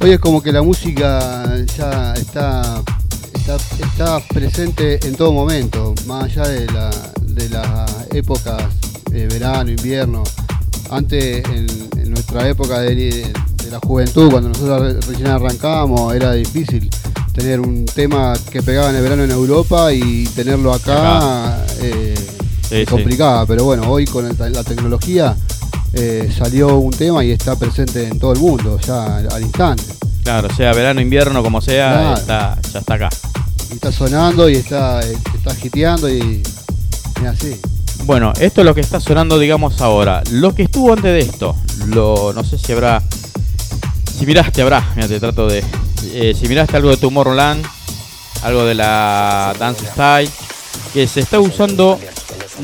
Hoy 0.01 0.11
es 0.11 0.19
como 0.19 0.43
que 0.43 0.51
la 0.51 0.61
música 0.61 1.45
ya 1.77 2.13
está, 2.13 2.81
está, 3.55 3.85
está 3.85 4.19
presente 4.27 4.99
en 5.07 5.15
todo 5.15 5.31
momento, 5.31 5.93
más 6.05 6.25
allá 6.25 6.47
de, 6.47 6.65
la, 6.67 6.89
de 7.21 7.49
las 7.49 7.91
épocas 8.13 8.61
de 9.09 9.27
verano, 9.27 9.69
invierno. 9.69 10.23
Antes, 10.89 11.43
en, 11.45 11.67
en 11.97 12.11
nuestra 12.11 12.47
época 12.47 12.79
de, 12.79 12.95
de 12.95 13.71
la 13.71 13.79
juventud, 13.79 14.31
cuando 14.31 14.49
nosotros 14.49 14.81
re- 14.81 15.01
recién 15.01 15.27
arrancábamos, 15.27 16.13
era 16.15 16.33
difícil 16.33 16.89
tener 17.33 17.59
un 17.59 17.85
tema 17.85 18.33
que 18.51 18.61
pegaba 18.63 18.89
en 18.89 18.95
el 18.95 19.01
verano 19.03 19.23
en 19.23 19.31
Europa 19.31 19.93
y 19.93 20.25
tenerlo 20.27 20.73
acá 20.73 21.65
eh, 21.81 22.15
Sí, 22.61 22.69
se 22.69 22.79
sí. 22.81 22.85
complicaba. 22.85 23.45
Pero 23.45 23.63
bueno, 23.63 23.89
hoy 23.89 24.05
con 24.05 24.27
la 24.27 24.63
tecnología 24.63 25.35
eh, 25.93 26.31
salió 26.35 26.77
un 26.77 26.91
tema 26.91 27.23
y 27.23 27.31
está 27.31 27.55
presente 27.55 28.07
en 28.07 28.19
todo 28.19 28.33
el 28.33 28.39
mundo, 28.39 28.79
ya 28.85 29.17
al, 29.17 29.31
al 29.31 29.41
instante. 29.41 29.83
Claro, 30.23 30.53
sea 30.55 30.73
verano, 30.73 30.99
invierno, 31.01 31.41
como 31.41 31.61
sea, 31.61 31.91
Claro. 31.91 32.17
está, 32.17 32.57
ya 32.73 32.79
está 32.79 32.93
acá. 32.95 33.09
Y 33.69 33.73
está 33.73 33.91
sonando 33.91 34.49
y 34.49 34.55
está, 34.55 35.01
eh, 35.01 35.17
está 35.35 35.55
hiteando 35.65 36.09
y 36.09 36.41
es 37.21 37.27
así. 37.27 37.55
Bueno, 38.03 38.31
esto 38.39 38.61
es 38.61 38.65
lo 38.65 38.75
que 38.75 38.81
está 38.81 38.99
sonando, 38.99 39.39
digamos, 39.39 39.81
ahora. 39.81 40.21
Lo 40.31 40.53
que 40.53 40.63
estuvo 40.63 40.91
antes 40.93 41.11
de 41.11 41.19
esto, 41.19 41.55
lo, 41.87 42.31
no 42.33 42.43
sé 42.43 42.57
si 42.57 42.71
habrá. 42.73 43.01
Si 44.17 44.25
miraste, 44.25 44.61
habrá. 44.61 44.87
Mira, 44.95 45.07
te 45.07 45.19
trato 45.19 45.47
de. 45.47 45.63
eh, 46.13 46.35
si 46.39 46.47
miraste 46.47 46.77
algo 46.77 46.89
de 46.89 46.97
Tomorrowland, 46.97 47.65
algo 48.43 48.65
de 48.65 48.75
la 48.75 49.53
Dance 49.59 49.85
Style, 49.87 50.29
que 50.93 51.07
se 51.07 51.21
está 51.21 51.39
usando 51.39 51.99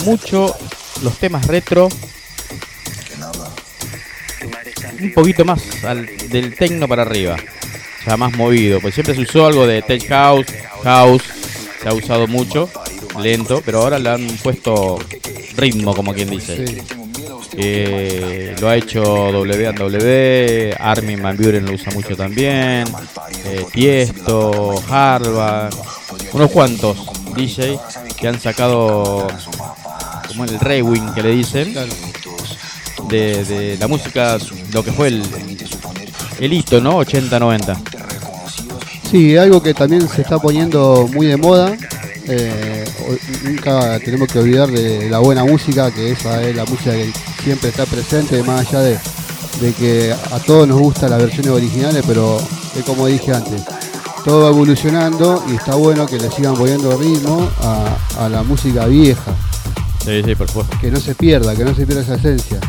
mucho 0.06 0.56
los 1.02 1.16
temas 1.18 1.46
retro. 1.48 1.90
Un 5.04 5.14
poquito 5.14 5.46
más 5.46 5.62
al- 5.84 6.08
del 6.30 6.56
techno 6.56 6.88
para 6.88 7.02
arriba. 7.04 7.36
O 8.02 8.04
sea, 8.04 8.18
más 8.18 8.36
movido. 8.36 8.80
Pues 8.82 8.94
siempre 8.94 9.16
se 9.16 9.22
usó 9.22 9.46
algo 9.46 9.66
de 9.68 9.82
tech 9.82 10.08
house, 10.10 10.48
house. 10.84 11.24
Se 11.82 11.90
ha 11.90 11.94
usado 11.94 12.28
mucho, 12.28 12.70
lento, 13.22 13.62
pero 13.66 13.82
ahora 13.82 14.00
le 14.00 14.10
han 14.10 14.28
puesto 14.42 14.98
ritmo, 15.58 15.94
como 15.96 16.14
quien 16.14 16.30
dice. 16.30 16.66
Sí. 16.68 16.78
Eh, 17.56 18.56
lo 18.60 18.68
ha 18.70 18.76
hecho 18.78 19.04
WW, 19.32 20.74
Armin 20.80 21.22
Van 21.22 21.38
Buren 21.38 21.66
lo 21.66 21.74
usa 21.74 21.92
mucho 21.92 22.16
también, 22.16 22.86
eh, 23.46 23.64
Tiesto, 23.72 24.82
Harvard, 24.90 25.72
unos 26.32 26.50
cuantos 26.50 26.98
DJ 27.36 27.78
que 28.20 28.28
han 28.28 28.40
sacado 28.40 29.28
como 30.30 30.46
el 30.46 30.60
Rewing 30.60 31.14
que 31.14 31.22
le 31.22 31.30
dicen 31.32 31.76
de 33.10 33.78
la 33.80 33.88
música, 33.88 34.38
lo 34.74 34.84
que 34.84 34.92
fue 34.92 35.08
el, 35.10 35.24
el 36.40 36.54
hito, 36.54 36.82
¿no? 36.82 37.00
80-90. 37.02 37.78
Sí, 39.10 39.38
algo 39.38 39.62
que 39.62 39.74
también 39.74 40.08
se 40.10 40.22
está 40.22 40.40
poniendo 40.40 41.08
muy 41.14 41.28
de 41.28 41.38
moda. 41.38 41.76
eh, 42.28 42.86
nunca 43.44 44.00
tenemos 44.00 44.28
que 44.30 44.40
olvidar 44.40 44.70
de 44.72 45.10
la 45.10 45.20
buena 45.20 45.44
música, 45.44 45.92
que 45.92 46.12
esa 46.12 46.42
es 46.42 46.56
la 46.56 46.66
música 46.66 46.92
que 46.92 47.12
siempre 47.44 47.70
está 47.70 47.86
presente, 47.86 48.42
más 48.44 48.68
allá 48.68 48.80
de, 48.80 49.00
de 49.62 49.74
que 49.74 50.14
a 50.32 50.40
todos 50.40 50.68
nos 50.68 50.80
gustan 50.80 51.12
las 51.12 51.20
versiones 51.20 51.52
originales, 51.52 52.04
pero 52.08 52.40
es 52.76 52.84
como 52.86 53.08
dije 53.08 53.34
antes, 53.34 53.62
todo 54.24 54.44
va 54.46 54.50
evolucionando 54.50 55.44
y 55.52 55.56
está 55.56 55.76
bueno 55.76 56.06
que 56.08 56.18
le 56.18 56.32
sigan 56.32 56.56
poniendo 56.56 56.98
ritmo 56.98 57.50
a, 57.62 57.98
a 58.26 58.30
la 58.30 58.42
música 58.42 58.86
vieja. 58.88 59.36
Sí, 60.04 60.22
sí, 60.24 60.36
por 60.36 60.48
supuesto. 60.48 60.78
que 60.82 60.90
no 60.92 61.00
se 61.00 61.14
pierda, 61.16 61.56
que 61.56 61.64
no 61.66 61.76
se 61.76 61.86
pierda 61.86 62.02
esa 62.04 62.16
esencia. 62.16 62.60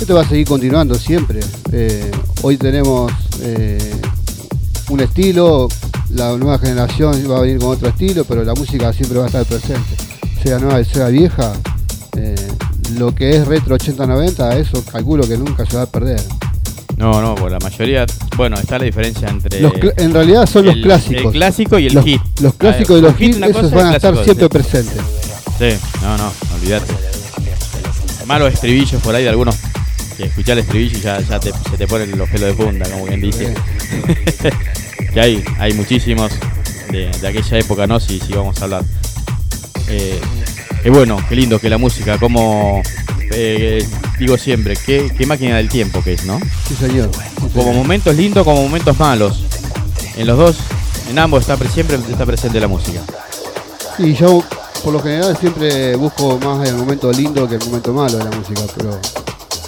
Esto 0.00 0.14
va 0.14 0.20
a 0.20 0.28
seguir 0.28 0.46
continuando 0.46 0.94
siempre. 0.94 1.40
Eh, 1.72 2.10
hoy 2.42 2.56
tenemos 2.56 3.12
eh, 3.42 4.00
un 4.90 5.00
estilo, 5.00 5.68
la 6.10 6.36
nueva 6.36 6.58
generación 6.58 7.20
va 7.28 7.38
a 7.38 7.40
venir 7.40 7.58
con 7.58 7.70
otro 7.70 7.88
estilo, 7.88 8.24
pero 8.24 8.44
la 8.44 8.54
música 8.54 8.92
siempre 8.92 9.18
va 9.18 9.24
a 9.24 9.26
estar 9.26 9.44
presente. 9.44 9.96
Sea 10.42 10.60
nueva, 10.60 10.82
sea 10.84 11.08
vieja, 11.08 11.52
eh, 12.16 12.36
lo 12.96 13.12
que 13.12 13.30
es 13.30 13.46
retro 13.46 13.76
80-90, 13.76 14.56
eso 14.56 14.84
calculo 14.84 15.26
que 15.26 15.36
nunca 15.36 15.66
se 15.66 15.76
va 15.76 15.82
a 15.82 15.86
perder. 15.86 16.22
No, 16.96 17.20
no, 17.20 17.34
por 17.34 17.50
la 17.50 17.58
mayoría, 17.58 18.06
bueno, 18.36 18.56
está 18.56 18.78
la 18.78 18.84
diferencia 18.84 19.28
entre... 19.28 19.60
Los 19.60 19.72
en 19.96 20.12
realidad 20.12 20.46
son 20.46 20.66
los 20.66 20.76
clásicos. 20.76 21.24
El 21.24 21.30
clásico 21.32 21.78
y 21.78 21.86
el 21.86 21.94
los, 21.94 22.04
hit. 22.04 22.20
los 22.40 22.54
clásicos 22.54 22.98
y 22.98 23.02
los 23.02 23.16
hit 23.16 23.42
esos 23.42 23.70
van 23.72 23.88
a 23.88 23.96
estar 23.96 24.14
siempre 24.24 24.46
sí. 24.46 24.48
presentes. 24.48 25.00
Sí, 25.58 25.76
no, 26.02 26.16
no, 26.16 26.32
olvídate. 26.54 26.92
Malos 28.26 28.52
estribillos 28.52 29.02
por 29.02 29.14
ahí 29.14 29.22
de 29.22 29.30
algunos 29.30 29.56
que 30.18 30.24
escuchar 30.24 30.58
el 30.58 30.64
estribillo 30.64 30.98
y 30.98 31.00
ya, 31.00 31.20
ya 31.20 31.40
te, 31.40 31.50
se 31.70 31.76
te 31.78 31.86
ponen 31.88 32.18
los 32.18 32.28
pelos 32.28 32.56
de 32.56 32.64
punta, 32.64 32.90
como 32.90 33.06
quien 33.06 33.20
dice. 33.20 33.54
que 35.14 35.20
hay, 35.20 35.44
hay 35.58 35.72
muchísimos 35.72 36.30
de, 36.90 37.10
de 37.10 37.28
aquella 37.28 37.58
época, 37.58 37.86
¿no? 37.86 37.98
Si, 38.00 38.20
si 38.20 38.32
vamos 38.34 38.60
a 38.60 38.64
hablar. 38.64 38.84
Eh, 39.88 40.20
qué 40.82 40.90
bueno, 40.90 41.16
qué 41.28 41.36
lindo 41.36 41.58
que 41.58 41.70
la 41.70 41.78
música, 41.78 42.18
como 42.18 42.82
eh, 43.30 43.86
digo 44.18 44.36
siempre, 44.36 44.76
qué, 44.76 45.10
qué 45.16 45.24
máquina 45.24 45.56
del 45.56 45.68
tiempo 45.68 46.02
que 46.02 46.12
es, 46.14 46.24
¿no? 46.26 46.38
Sí, 46.68 46.74
señor. 46.74 47.10
Como 47.54 47.72
momentos 47.72 48.14
lindos, 48.16 48.44
como 48.44 48.62
momentos 48.62 48.98
malos. 48.98 49.44
En 50.16 50.26
los 50.26 50.36
dos, 50.36 50.56
en 51.08 51.18
ambos 51.18 51.42
está 51.42 51.56
pre- 51.56 51.68
siempre 51.68 51.96
está 51.96 52.26
presente 52.26 52.60
la 52.60 52.68
música. 52.68 53.00
Y 53.98 54.14
yo 54.14 54.42
por 54.82 54.92
lo 54.92 55.00
general 55.00 55.36
siempre 55.38 55.96
busco 55.96 56.38
más 56.38 56.68
el 56.68 56.74
momento 56.76 57.10
lindo 57.12 57.48
que 57.48 57.54
el 57.56 57.64
momento 57.64 57.92
malo 57.92 58.18
de 58.18 58.24
la 58.24 58.30
música, 58.30 58.62
pero 58.76 59.00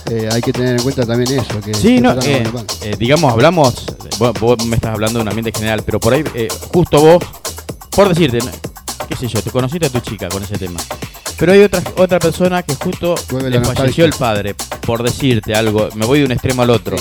eh, 0.06 0.28
hay 0.32 0.40
que 0.40 0.52
tener 0.52 0.76
en 0.76 0.82
cuenta 0.82 1.04
también 1.06 1.40
eso. 1.40 1.60
Que 1.60 1.74
Sí, 1.74 2.00
no, 2.00 2.12
eh, 2.22 2.44
eh, 2.82 2.96
digamos, 2.98 3.32
hablamos, 3.32 3.84
vos, 4.18 4.32
vos 4.40 4.64
me 4.66 4.76
estás 4.76 4.92
hablando 4.94 5.18
de 5.18 5.22
un 5.22 5.28
ambiente 5.28 5.52
general, 5.52 5.82
pero 5.84 6.00
por 6.00 6.14
ahí, 6.14 6.24
eh, 6.34 6.48
justo 6.72 7.00
vos, 7.00 7.24
por 7.90 8.08
decirte, 8.08 8.38
qué 9.08 9.16
sé 9.16 9.28
yo, 9.28 9.42
te 9.42 9.50
conociste 9.50 9.86
a 9.86 9.90
tu 9.90 10.00
chica 10.00 10.28
con 10.28 10.42
ese 10.42 10.58
tema. 10.58 10.80
Pero 11.38 11.52
hay 11.52 11.62
otra, 11.62 11.82
otra 11.96 12.18
persona 12.18 12.62
que 12.62 12.74
justo 12.74 13.14
Vuelve 13.30 13.50
le 13.50 13.64
falleció 13.64 14.04
el 14.04 14.12
padre, 14.12 14.54
por 14.86 15.02
decirte 15.02 15.54
algo, 15.54 15.88
me 15.94 16.04
voy 16.04 16.18
de 16.20 16.26
un 16.26 16.32
extremo 16.32 16.62
al 16.62 16.70
otro. 16.70 16.96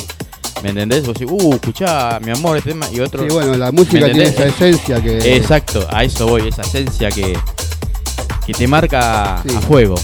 ¿Me 0.63 0.69
entendés? 0.69 1.05
Vos 1.05 1.13
decís, 1.17 1.31
uh, 1.31 1.53
escuchá, 1.53 2.19
mi 2.21 2.31
amor, 2.31 2.57
este 2.57 2.71
tema, 2.71 2.85
y 2.91 2.99
otro... 2.99 3.23
Sí, 3.23 3.29
bueno, 3.33 3.55
la 3.55 3.71
música 3.71 4.07
¿me 4.07 4.11
tiene 4.13 4.29
esa 4.29 4.45
esencia 4.45 5.01
que 5.01 5.35
Exacto, 5.37 5.87
a 5.89 6.03
eso 6.03 6.27
voy, 6.27 6.49
esa 6.49 6.63
esencia 6.63 7.09
que, 7.11 7.37
que 8.45 8.53
te 8.53 8.67
marca 8.67 9.41
Sí. 9.47 9.55
a 9.55 9.61
fuego. 9.61 9.95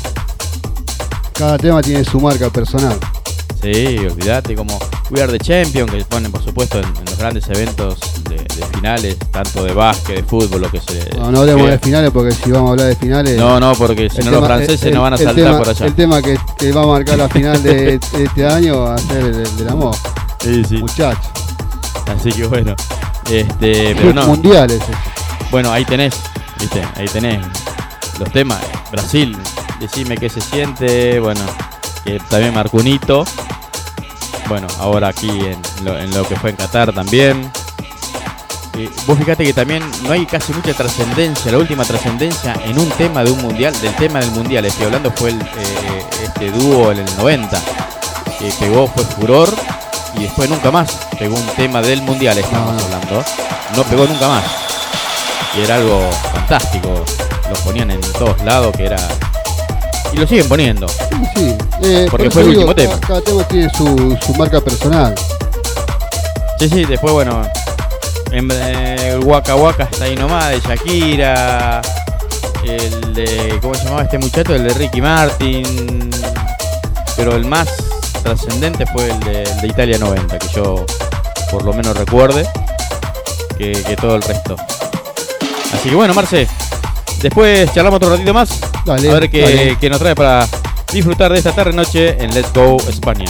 Cada 1.37 1.57
tema 1.57 1.81
tiene 1.81 2.03
su 2.03 2.19
marca 2.19 2.49
personal. 2.49 2.97
Sí, 3.61 3.97
olvídate, 3.97 4.53
como 4.55 4.77
We 5.09 5.23
Are 5.23 5.31
the 5.31 5.39
Champion, 5.43 5.87
que 5.89 6.03
ponen 6.05 6.31
por 6.31 6.43
supuesto 6.43 6.77
en, 6.79 6.85
en 6.85 7.05
los 7.05 7.17
grandes 7.17 7.47
eventos 7.49 7.97
de, 8.29 8.35
de 8.35 8.65
finales, 8.75 9.17
tanto 9.31 9.63
de 9.63 9.73
básquet, 9.73 10.17
de 10.17 10.23
fútbol, 10.23 10.61
lo 10.61 10.69
que 10.69 10.79
se. 10.79 11.09
No, 11.17 11.31
no 11.31 11.39
hablemos 11.39 11.63
que- 11.65 11.71
de 11.71 11.79
finales 11.79 12.11
porque 12.11 12.31
si 12.31 12.51
vamos 12.51 12.67
a 12.69 12.71
hablar 12.73 12.87
de 12.87 12.95
finales. 12.95 13.37
No, 13.39 13.59
no, 13.59 13.73
porque 13.73 14.07
si 14.09 14.21
no 14.21 14.31
los 14.31 14.45
franceses 14.45 14.83
el- 14.83 14.93
no 14.93 15.01
van 15.01 15.13
a 15.13 15.17
saltar 15.17 15.35
tema- 15.35 15.57
por 15.57 15.69
allá. 15.69 15.85
El 15.85 15.95
tema 15.95 16.21
que, 16.21 16.37
que 16.59 16.71
va 16.71 16.83
a 16.83 16.87
marcar 16.87 17.17
la 17.17 17.27
final 17.29 17.63
de, 17.63 17.73
de 17.97 17.99
este 18.23 18.45
año 18.47 18.81
va 18.81 18.95
a 18.95 18.97
ser 18.99 19.17
el, 19.25 19.35
el 19.35 19.57
del 19.57 19.69
amor, 19.69 19.95
Sí, 20.43 20.63
sí. 20.67 20.77
muchachos. 20.77 21.25
Así 22.15 22.31
que 22.31 22.45
bueno. 22.45 22.75
Este, 23.31 23.95
pero 23.95 24.13
no. 24.13 24.27
Mundiales. 24.27 24.79
Bueno, 25.49 25.71
ahí 25.71 25.85
tenés, 25.85 26.13
viste, 26.59 26.83
ahí 26.95 27.07
tenés 27.07 27.39
los 28.19 28.31
temas. 28.31 28.61
Brasil, 28.91 29.37
decime 29.79 30.17
qué 30.17 30.29
se 30.29 30.41
siente, 30.41 31.19
bueno, 31.19 31.41
que 32.03 32.19
también 32.29 32.53
marcó 32.53 32.77
un 32.77 32.87
hito. 32.87 33.25
Bueno, 34.47 34.67
ahora 34.79 35.09
aquí 35.09 35.29
en 35.29 35.61
lo, 35.83 35.97
en 35.97 36.11
lo 36.11 36.27
que 36.27 36.35
fue 36.35 36.51
en 36.51 36.55
Qatar 36.55 36.93
también. 36.93 37.51
Y 38.77 38.89
vos 39.07 39.17
fíjate 39.17 39.45
que 39.45 39.53
también 39.53 39.83
no 40.03 40.11
hay 40.11 40.25
casi 40.25 40.51
mucha 40.51 40.73
trascendencia, 40.73 41.49
la 41.51 41.59
última 41.59 41.85
trascendencia 41.85 42.53
en 42.65 42.77
un 42.77 42.89
tema 42.89 43.23
de 43.23 43.31
un 43.31 43.41
mundial, 43.41 43.73
del 43.79 43.95
tema 43.95 44.19
del 44.19 44.31
mundial, 44.31 44.65
estoy 44.65 44.85
hablando 44.85 45.11
fue 45.11 45.29
el, 45.29 45.41
eh, 45.41 46.05
este 46.23 46.51
dúo 46.51 46.91
en 46.91 46.99
el 46.99 47.17
90, 47.17 47.61
que 48.37 48.51
pegó, 48.59 48.87
fue 48.87 49.05
furor, 49.05 49.49
y 50.17 50.23
después 50.23 50.49
nunca 50.49 50.71
más 50.71 51.07
pegó 51.17 51.35
un 51.35 51.47
tema 51.55 51.81
del 51.81 52.01
mundial, 52.01 52.37
estamos 52.37 52.83
hablando, 52.83 53.23
no 53.77 53.83
pegó 53.83 54.05
nunca 54.07 54.27
más. 54.27 54.43
Y 55.57 55.61
era 55.61 55.75
algo 55.75 56.09
fantástico, 56.33 57.05
lo 57.49 57.55
ponían 57.63 57.91
en 57.91 58.01
todos 58.01 58.41
lados, 58.43 58.75
que 58.75 58.85
era... 58.85 58.97
Y 60.11 60.17
lo 60.17 60.27
siguen 60.27 60.47
poniendo. 60.47 60.87
Sí, 60.87 60.97
sí. 61.35 61.57
Eh, 61.83 62.07
Porque 62.09 62.25
por 62.25 62.33
fue 62.33 62.41
el 62.43 62.49
último 62.49 62.75
tema. 62.75 62.99
Cada 62.99 63.21
tema 63.21 63.43
tiene 63.47 63.69
su, 63.71 64.17
su 64.25 64.33
marca 64.35 64.61
personal. 64.61 65.15
Sí, 66.59 66.69
sí, 66.69 66.85
después, 66.85 67.11
bueno, 67.11 67.41
en 68.31 68.49
eh, 68.51 69.11
el 69.11 69.19
Waka 69.19 69.55
Waka 69.55 69.83
está 69.83 70.05
ahí 70.05 70.15
nomás, 70.15 70.49
de 70.49 70.59
Shakira, 70.59 71.81
el 72.63 73.13
de, 73.13 73.59
¿cómo 73.61 73.73
se 73.75 73.83
llamaba 73.83 74.03
este 74.03 74.17
muchacho? 74.17 74.55
El 74.55 74.63
de 74.63 74.73
Ricky 74.73 75.01
Martin, 75.01 76.09
pero 77.15 77.35
el 77.35 77.45
más 77.45 77.67
trascendente 78.23 78.85
fue 78.87 79.09
el 79.09 79.19
de, 79.21 79.43
el 79.43 79.61
de 79.61 79.67
Italia 79.67 79.97
90, 79.99 80.39
que 80.39 80.47
yo 80.49 80.85
por 81.51 81.63
lo 81.63 81.73
menos 81.73 81.95
recuerde, 81.95 82.47
que, 83.57 83.71
que 83.83 83.95
todo 83.95 84.15
el 84.15 84.21
resto. 84.21 84.55
Así 85.85 85.91
que 85.91 85.97
bueno, 85.97 86.15
Marce, 86.15 86.47
después 87.21 87.71
charlamos 87.71 87.97
otro 87.97 88.09
ratito 88.09 88.33
más, 88.33 88.59
Dale, 88.87 89.07
a 89.07 89.13
ver 89.19 89.29
qué, 89.29 89.77
qué 89.79 89.87
nos 89.87 89.99
trae 89.99 90.15
para 90.15 90.47
disfrutar 90.91 91.31
de 91.31 91.37
esta 91.37 91.51
tarde-noche 91.51 92.17
en 92.23 92.33
Let's 92.33 92.51
Go 92.51 92.77
España. 92.89 93.27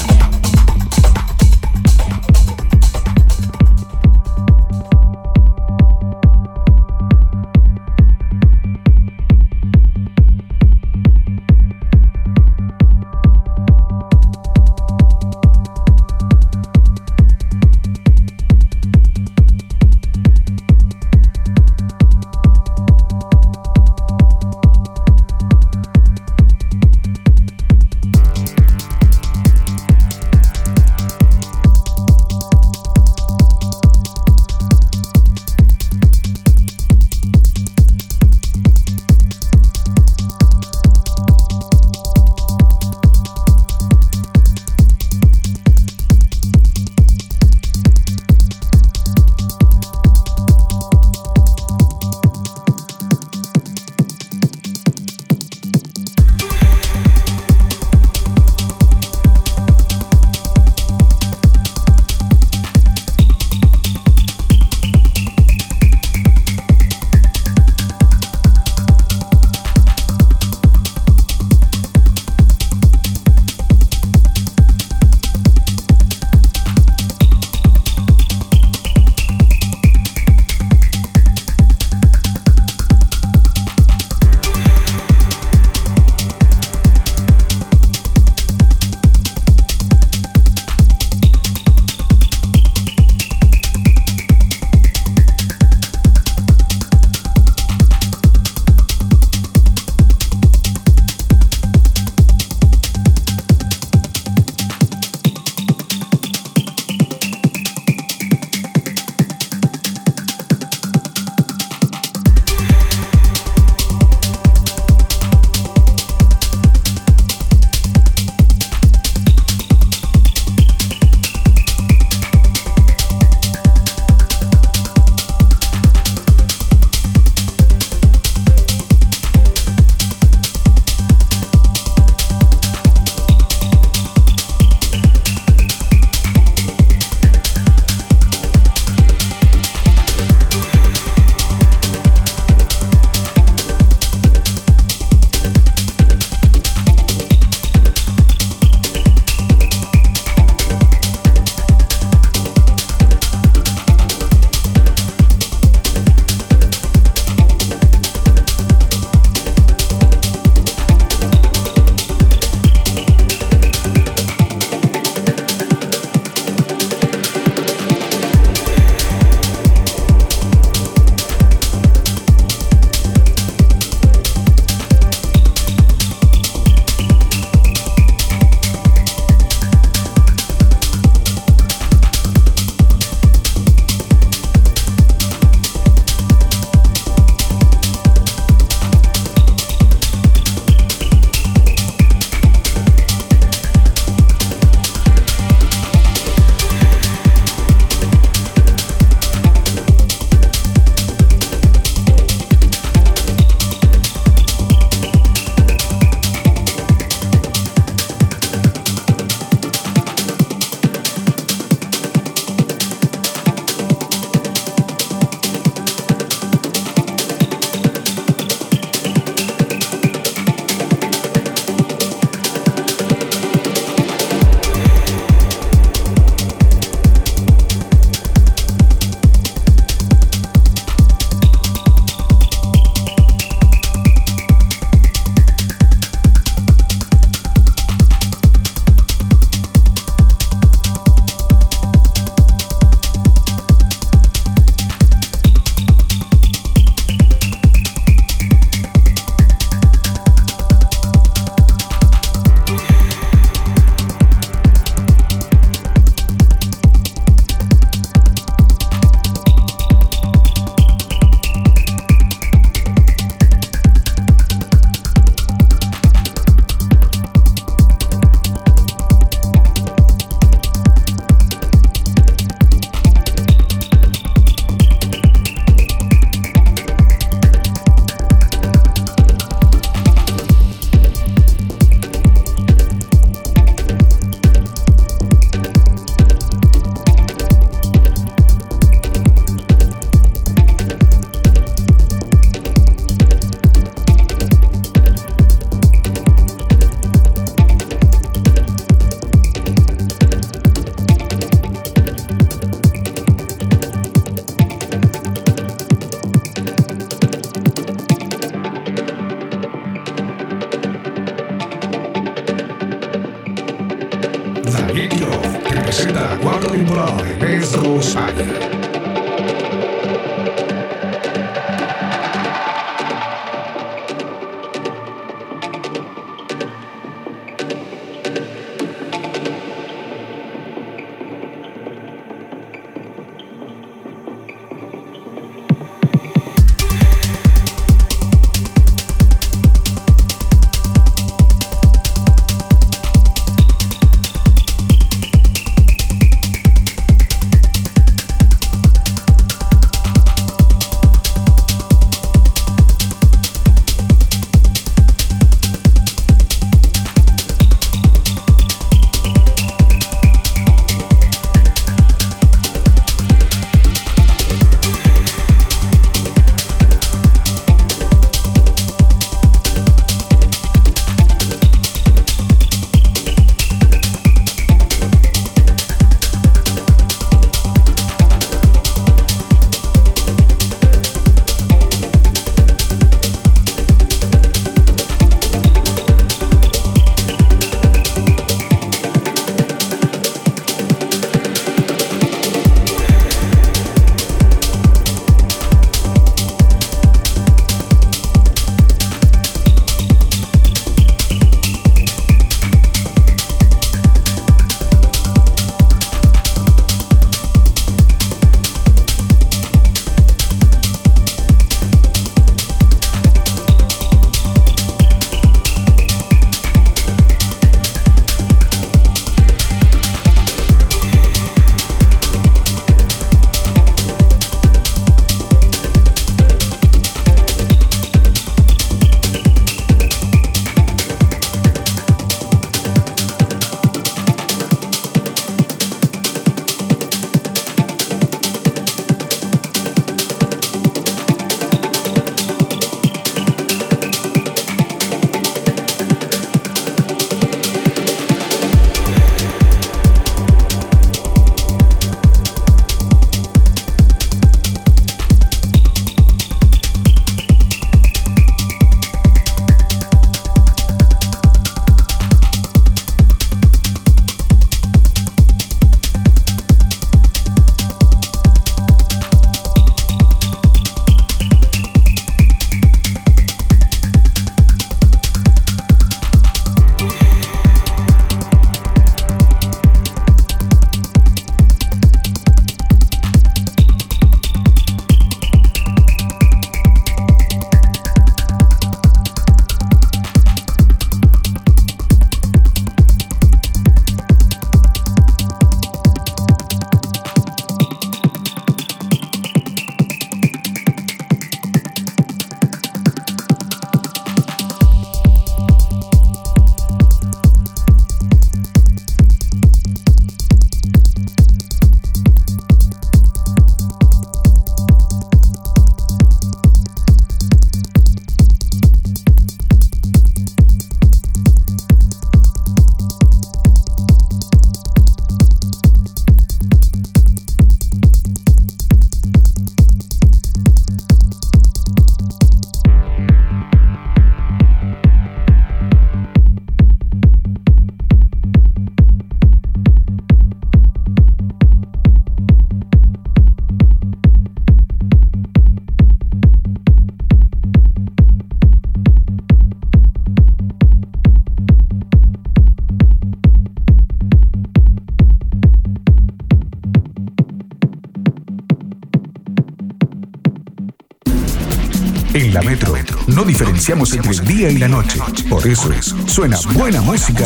Diferenciamos 563.86 564.14
entre 564.14 564.32
el 564.32 564.58
día 564.58 564.72
y 564.72 564.78
la 564.80 564.88
noche. 564.88 565.20
Por 565.48 565.68
eso 565.68 565.92
suena 566.26 566.58
buena 566.74 567.02
música 567.02 567.46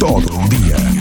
todo 0.00 0.42
el 0.42 0.48
día. 0.48 0.95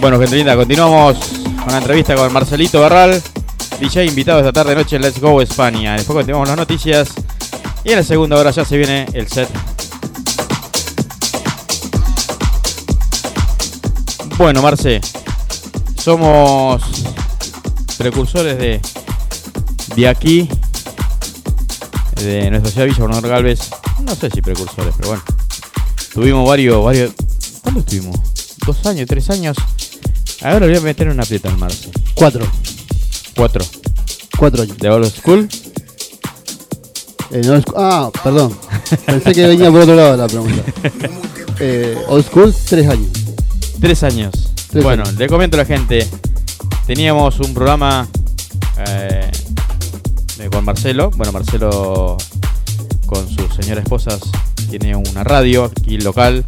Bueno, 0.00 0.20
gente 0.20 0.36
linda, 0.36 0.54
continuamos 0.54 1.16
con 1.64 1.72
la 1.72 1.78
entrevista 1.78 2.14
con 2.14 2.30
Marcelito 2.32 2.80
Barral, 2.80 3.20
DJ 3.80 4.04
invitado 4.04 4.38
esta 4.40 4.52
tarde 4.52 4.74
noche 4.74 4.96
en 4.96 5.02
Let's 5.02 5.18
Go 5.18 5.40
España. 5.40 5.94
Después 5.94 6.16
continuamos 6.16 6.48
las 6.48 6.56
noticias 6.56 7.08
y 7.82 7.90
en 7.90 7.96
la 7.96 8.02
segunda 8.04 8.36
hora 8.36 8.50
ya 8.50 8.64
se 8.64 8.76
viene 8.76 9.06
el 9.14 9.26
set. 9.26 9.48
Bueno, 14.36 14.60
Marce, 14.60 15.00
somos 15.98 16.82
precursores 17.96 18.58
de, 18.58 18.80
de 19.96 20.08
aquí, 20.08 20.48
de 22.16 22.50
nuestra 22.50 22.70
ciudad 22.70 22.86
Villa 22.86 23.00
Bernardo 23.00 23.28
Galvez. 23.28 23.70
No 24.04 24.14
sé 24.14 24.30
si 24.30 24.42
precursores, 24.42 24.94
pero 24.96 25.08
bueno. 25.08 25.24
Tuvimos 26.12 26.46
varios, 26.46 26.84
varios. 26.84 27.12
¿Cuándo 27.62 27.80
estuvimos? 27.80 28.35
¿Dos 28.66 28.84
años, 28.84 29.06
tres 29.06 29.30
años? 29.30 29.56
Ahora 30.42 30.66
voy 30.66 30.76
a 30.76 30.80
meter 30.80 31.08
una 31.08 31.22
aprieta 31.22 31.48
en 31.48 31.58
Marce. 31.58 31.88
Cuatro. 32.14 32.44
Cuatro. 33.36 33.64
Cuatro 34.36 34.64
años. 34.64 34.76
¿De 34.78 34.90
Old 34.90 35.08
School? 35.08 35.48
Eh, 37.30 37.42
no, 37.44 37.62
ah, 37.76 38.10
perdón. 38.24 38.58
Pensé 39.06 39.32
que 39.32 39.46
venía 39.46 39.70
por 39.70 39.82
otro 39.82 39.94
lado 39.94 40.16
la 40.16 40.26
pregunta. 40.26 40.62
Eh, 41.58 41.96
old 42.08 42.26
School, 42.26 42.54
tres 42.68 42.86
años. 42.86 43.08
Tres 43.80 44.02
años. 44.02 44.52
Tres 44.68 44.84
bueno, 44.84 45.04
años. 45.04 45.16
le 45.16 45.26
comento 45.26 45.56
a 45.56 45.60
la 45.60 45.64
gente. 45.64 46.06
Teníamos 46.86 47.40
un 47.40 47.54
programa 47.54 48.06
eh, 48.86 49.30
con 50.50 50.64
Marcelo. 50.64 51.10
Bueno, 51.16 51.32
Marcelo 51.32 52.18
con 53.06 53.26
su 53.28 53.48
señora 53.58 53.80
esposa 53.80 54.18
tiene 54.68 54.94
una 54.96 55.24
radio 55.24 55.64
aquí 55.64 55.96
local. 55.98 56.44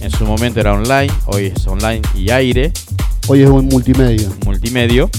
En 0.00 0.10
su 0.10 0.24
momento 0.24 0.60
era 0.60 0.72
online, 0.72 1.12
hoy 1.26 1.52
es 1.54 1.66
online 1.66 2.00
y 2.14 2.30
aire, 2.30 2.72
Hoy 3.26 3.42
es 3.42 3.48
un 3.48 3.66
multimedia. 3.66 4.28
multimedio. 4.44 5.10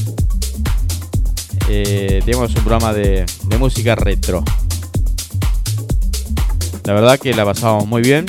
Eh, 1.69 2.21
tenemos 2.25 2.49
un 2.49 2.63
programa 2.63 2.91
de, 2.93 3.25
de 3.45 3.57
música 3.57 3.95
retro. 3.95 4.43
La 6.84 6.93
verdad 6.93 7.19
que 7.19 7.34
la 7.34 7.45
pasábamos 7.45 7.88
muy 7.88 8.01
bien. 8.01 8.25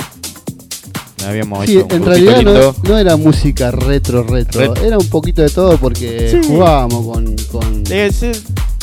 Habíamos 1.27 1.65
Sí, 1.65 1.77
hecho 1.79 1.87
en 1.95 2.05
realidad 2.05 2.41
no, 2.43 2.75
no 2.83 2.97
era 2.97 3.15
música 3.17 3.71
retro, 3.71 4.23
retro. 4.23 4.61
Ret- 4.75 4.83
Era 4.85 4.97
un 4.97 5.07
poquito 5.07 5.41
de 5.41 5.49
todo 5.49 5.77
porque 5.77 6.29
Sí. 6.31 6.47
jugábamos 6.47 7.05
con. 7.07 7.35
con 7.51 7.83
Eh, 7.89 8.11
sí, 8.13 8.31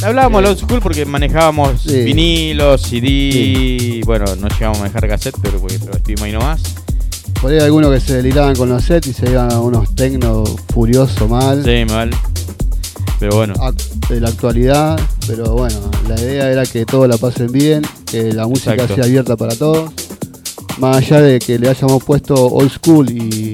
hablábamos 0.02 0.42
Eh, 0.42 0.48
old 0.48 0.58
school 0.58 0.80
porque 0.80 1.04
manejábamos 1.06 1.84
vinilos, 1.86 2.82
CD, 2.82 4.02
bueno, 4.04 4.24
no 4.36 4.48
llegamos 4.48 4.78
a 4.78 4.80
manejar 4.82 5.08
cassette, 5.08 5.36
pero, 5.40 5.60
pero 5.60 5.92
estuvimos 5.96 6.22
ahí 6.24 6.32
nomás. 6.32 6.60
Por 7.40 7.50
ahí 7.50 7.58
algunos 7.58 7.92
que 7.92 8.00
se 8.00 8.16
deliraban 8.16 8.54
con 8.54 8.68
los 8.68 8.84
sets 8.84 9.06
y 9.08 9.12
se 9.12 9.30
iban 9.30 9.52
a 9.52 9.60
unos 9.60 9.94
tecno 9.94 10.44
furioso 10.72 11.26
mal. 11.26 11.64
Sí, 11.64 11.84
mal. 11.90 12.10
Pero 13.18 13.36
bueno, 13.36 13.54
de 14.08 14.20
la 14.20 14.28
actualidad, 14.28 14.98
pero 15.26 15.52
bueno, 15.52 15.78
la 16.08 16.18
idea 16.18 16.50
era 16.50 16.64
que 16.64 16.86
todos 16.86 17.06
la 17.06 17.18
pasen 17.18 17.52
bien, 17.52 17.82
que 18.06 18.32
la 18.32 18.46
música 18.46 18.72
Exacto. 18.72 18.94
sea 18.94 19.04
abierta 19.04 19.36
para 19.36 19.54
todos, 19.54 19.92
más 20.78 20.96
allá 20.96 21.20
de 21.20 21.38
que 21.38 21.58
le 21.58 21.68
hayamos 21.68 22.02
puesto 22.02 22.34
old 22.34 22.70
school 22.70 23.10
y, 23.10 23.52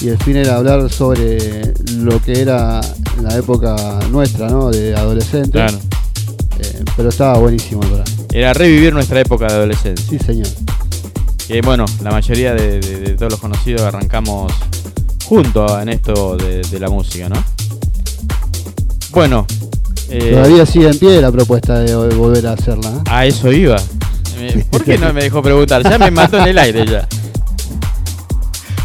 y 0.00 0.08
el 0.08 0.18
fin 0.18 0.36
era 0.36 0.56
hablar 0.56 0.90
sobre 0.90 1.72
lo 1.98 2.20
que 2.20 2.40
era 2.40 2.80
en 3.16 3.24
la 3.24 3.36
época 3.36 3.76
nuestra, 4.10 4.48
¿no? 4.48 4.70
De 4.70 4.94
adolescentes, 4.96 5.52
claro. 5.52 5.78
Eh, 6.58 6.84
pero 6.96 7.10
estaba 7.10 7.38
buenísimo 7.38 7.82
el 7.82 7.88
programa. 7.88 8.10
Era 8.32 8.52
revivir 8.54 8.92
nuestra 8.92 9.20
época 9.20 9.46
de 9.46 9.52
adolescencia. 9.54 10.06
Sí, 10.08 10.18
señor. 10.18 10.48
Que 11.50 11.60
bueno, 11.62 11.84
la 12.02 12.12
mayoría 12.12 12.54
de, 12.54 12.78
de- 12.78 13.00
de 13.00 13.14
todos 13.16 13.32
los 13.32 13.40
conocidos 13.40 13.82
arrancamos 13.82 14.52
juntos 15.24 15.72
en 15.82 15.88
esto 15.88 16.36
de, 16.36 16.60
de 16.62 16.78
la 16.78 16.88
música, 16.88 17.28
¿no? 17.28 17.42
Bueno, 19.10 19.46
eh, 20.10 20.30
Todavía 20.32 20.64
sigue 20.64 20.88
en 20.88 20.96
pie 20.98 21.20
la 21.20 21.32
propuesta 21.32 21.80
de 21.80 21.96
vol- 21.96 22.14
volver 22.14 22.46
a 22.46 22.52
hacerla. 22.52 22.90
¿eh? 22.90 23.00
a 23.10 23.26
eso 23.26 23.50
iba. 23.50 23.76
¿Por 24.70 24.84
qué 24.84 24.96
no 24.96 25.12
me 25.12 25.22
dejó 25.24 25.42
preguntar? 25.42 25.82
Ya 25.82 25.98
me 25.98 26.10
mató 26.12 26.38
en 26.38 26.48
el 26.48 26.58
aire 26.58 26.86
ya. 26.86 27.08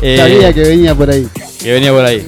Eh, 0.01 0.17
Sabía 0.17 0.53
que 0.53 0.59
venía 0.61 0.93
por 0.93 1.09
ahí. 1.09 1.25
que 1.59 1.71
venía 1.71 1.91
por 1.91 2.03
ahí. 2.03 2.27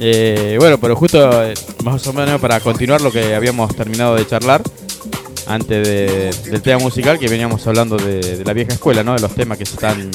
Eh, 0.00 0.56
bueno, 0.58 0.78
pero 0.78 0.96
justo 0.96 1.44
eh, 1.44 1.54
más 1.84 2.04
o 2.08 2.12
menos 2.12 2.40
para 2.40 2.58
continuar 2.60 3.00
lo 3.00 3.12
que 3.12 3.34
habíamos 3.34 3.74
terminado 3.76 4.16
de 4.16 4.26
charlar 4.26 4.60
antes 5.48 5.86
de- 5.86 6.50
del 6.50 6.62
tema 6.62 6.78
musical, 6.78 7.18
que 7.18 7.28
veníamos 7.28 7.66
hablando 7.66 7.96
de, 7.96 8.36
de 8.38 8.44
la 8.44 8.52
vieja 8.52 8.72
escuela, 8.74 9.02
¿no? 9.02 9.14
De 9.14 9.20
los 9.20 9.34
temas 9.34 9.58
que 9.58 9.64
se 9.66 9.74
están 9.74 10.10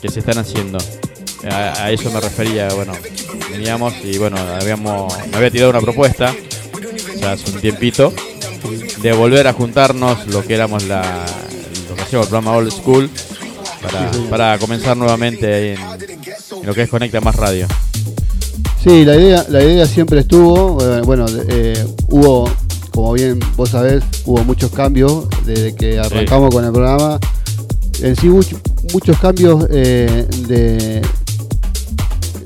que 0.00 0.08
se 0.10 0.20
están 0.20 0.38
haciendo. 0.38 0.78
A, 1.50 1.84
a 1.84 1.90
eso 1.90 2.10
me 2.10 2.20
refería, 2.20 2.68
bueno, 2.74 2.92
veníamos 3.50 3.92
y 4.02 4.16
bueno, 4.18 4.36
habíamos 4.60 5.12
me 5.30 5.36
había 5.36 5.50
tirado 5.50 5.70
una 5.70 5.80
propuesta 5.80 6.34
ya 7.20 7.32
hace 7.32 7.50
un 7.50 7.60
tiempito 7.60 8.12
de 9.02 9.12
volver 9.12 9.46
a 9.46 9.52
juntarnos 9.52 10.26
lo 10.28 10.42
que 10.42 10.54
éramos 10.54 10.84
la 10.84 11.02
lo 11.88 11.94
que 11.96 12.02
hacíamos 12.02 12.26
el 12.26 12.30
programa 12.30 12.56
Old 12.56 12.72
School 12.72 13.10
para, 13.82 14.10
para 14.30 14.58
comenzar 14.58 14.96
nuevamente 14.96 15.52
ahí 15.52 15.68
en, 15.70 15.80
en 16.60 16.66
lo 16.66 16.74
que 16.74 16.82
es 16.82 16.88
Conecta 16.88 17.20
Más 17.20 17.36
Radio. 17.36 17.66
Sí, 18.82 19.04
la 19.04 19.16
idea, 19.16 19.44
la 19.48 19.62
idea 19.62 19.86
siempre 19.86 20.20
estuvo. 20.20 20.78
eh, 20.82 21.00
Bueno, 21.02 21.24
eh, 21.48 21.84
hubo, 22.08 22.50
como 22.94 23.12
bien 23.12 23.40
vos 23.56 23.70
sabés, 23.70 24.04
hubo 24.24 24.44
muchos 24.44 24.70
cambios 24.70 25.26
desde 25.44 25.74
que 25.74 25.98
arrancamos 25.98 26.54
con 26.54 26.64
el 26.64 26.72
programa. 26.72 27.18
En 28.00 28.14
sí, 28.16 28.28
much- 28.28 28.56
muchos 28.92 29.18
cambios 29.18 29.66
eh, 29.70 30.26
de, 30.46 31.02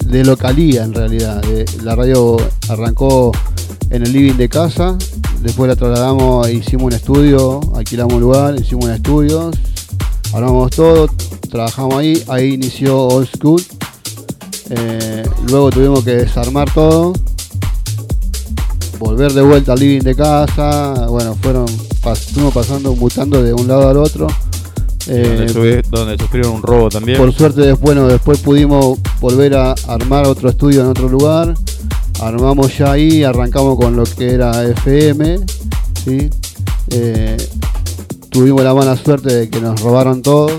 de 0.07 0.25
localía 0.25 0.85
en 0.85 0.95
realidad. 0.95 1.43
De- 1.43 1.67
la 1.83 1.95
radio 1.95 2.37
arrancó 2.69 3.33
en 3.91 4.03
el 4.05 4.13
living 4.13 4.35
de 4.35 4.49
casa, 4.49 4.97
después 5.43 5.69
la 5.69 5.77
trasladamos, 5.77 6.49
hicimos 6.51 6.85
un 6.87 6.93
estudio, 6.93 7.61
alquilamos 7.75 8.15
un 8.15 8.21
lugar, 8.21 8.55
hicimos 8.59 8.87
un 8.87 8.93
estudio, 8.93 9.51
armamos 10.33 10.71
todo, 10.71 11.09
trabajamos 11.51 11.95
ahí, 11.95 12.23
ahí 12.29 12.55
inició 12.55 13.07
Old 13.09 13.29
School. 13.37 13.63
Eh, 14.71 15.23
luego 15.49 15.71
tuvimos 15.71 16.05
que 16.05 16.17
desarmar 16.17 16.71
todo, 16.73 17.15
volver 18.99 19.33
de 19.33 19.43
vuelta 19.43 19.73
al 19.73 19.81
living 19.81 20.01
de 20.01 20.15
casa. 20.15 21.07
Bueno, 21.09 21.37
fueron 21.41 21.67
pas- 22.03 22.19
fuimos 22.33 22.53
pasando, 22.55 22.95
mutando 22.95 23.43
de 23.43 23.53
un 23.53 23.67
lado 23.69 23.89
al 23.89 23.97
otro. 23.97 24.27
Eh, 25.07 25.47
donde, 25.47 25.53
subi- 25.55 25.83
donde 25.89 26.19
sufrieron 26.19 26.53
un 26.57 26.63
robo 26.63 26.89
también. 26.91 27.17
por 27.19 27.33
suerte, 27.33 27.63
después, 27.63 27.81
bueno, 27.83 28.07
después 28.09 28.41
pudimos 28.41 28.99
volver 29.21 29.55
a 29.57 29.75
armar 29.87 30.27
otro 30.27 30.51
estudio 30.51 30.83
en 30.83 30.89
otro 30.89 31.09
lugar. 31.09 31.55
Armamos 32.21 32.77
ya 32.77 32.93
ahí, 32.93 33.23
arrancamos 33.25 33.77
con 33.79 33.97
lo 33.97 34.05
que 34.05 34.33
era 34.33 34.65
FM. 34.65 35.39
¿sí? 36.05 36.29
Eh, 36.91 37.37
tuvimos 38.31 38.63
la 38.65 38.75
mala 38.75 38.97
suerte 38.97 39.33
de 39.35 39.49
que 39.49 39.61
nos 39.61 39.81
robaron 39.81 40.21
todo, 40.23 40.51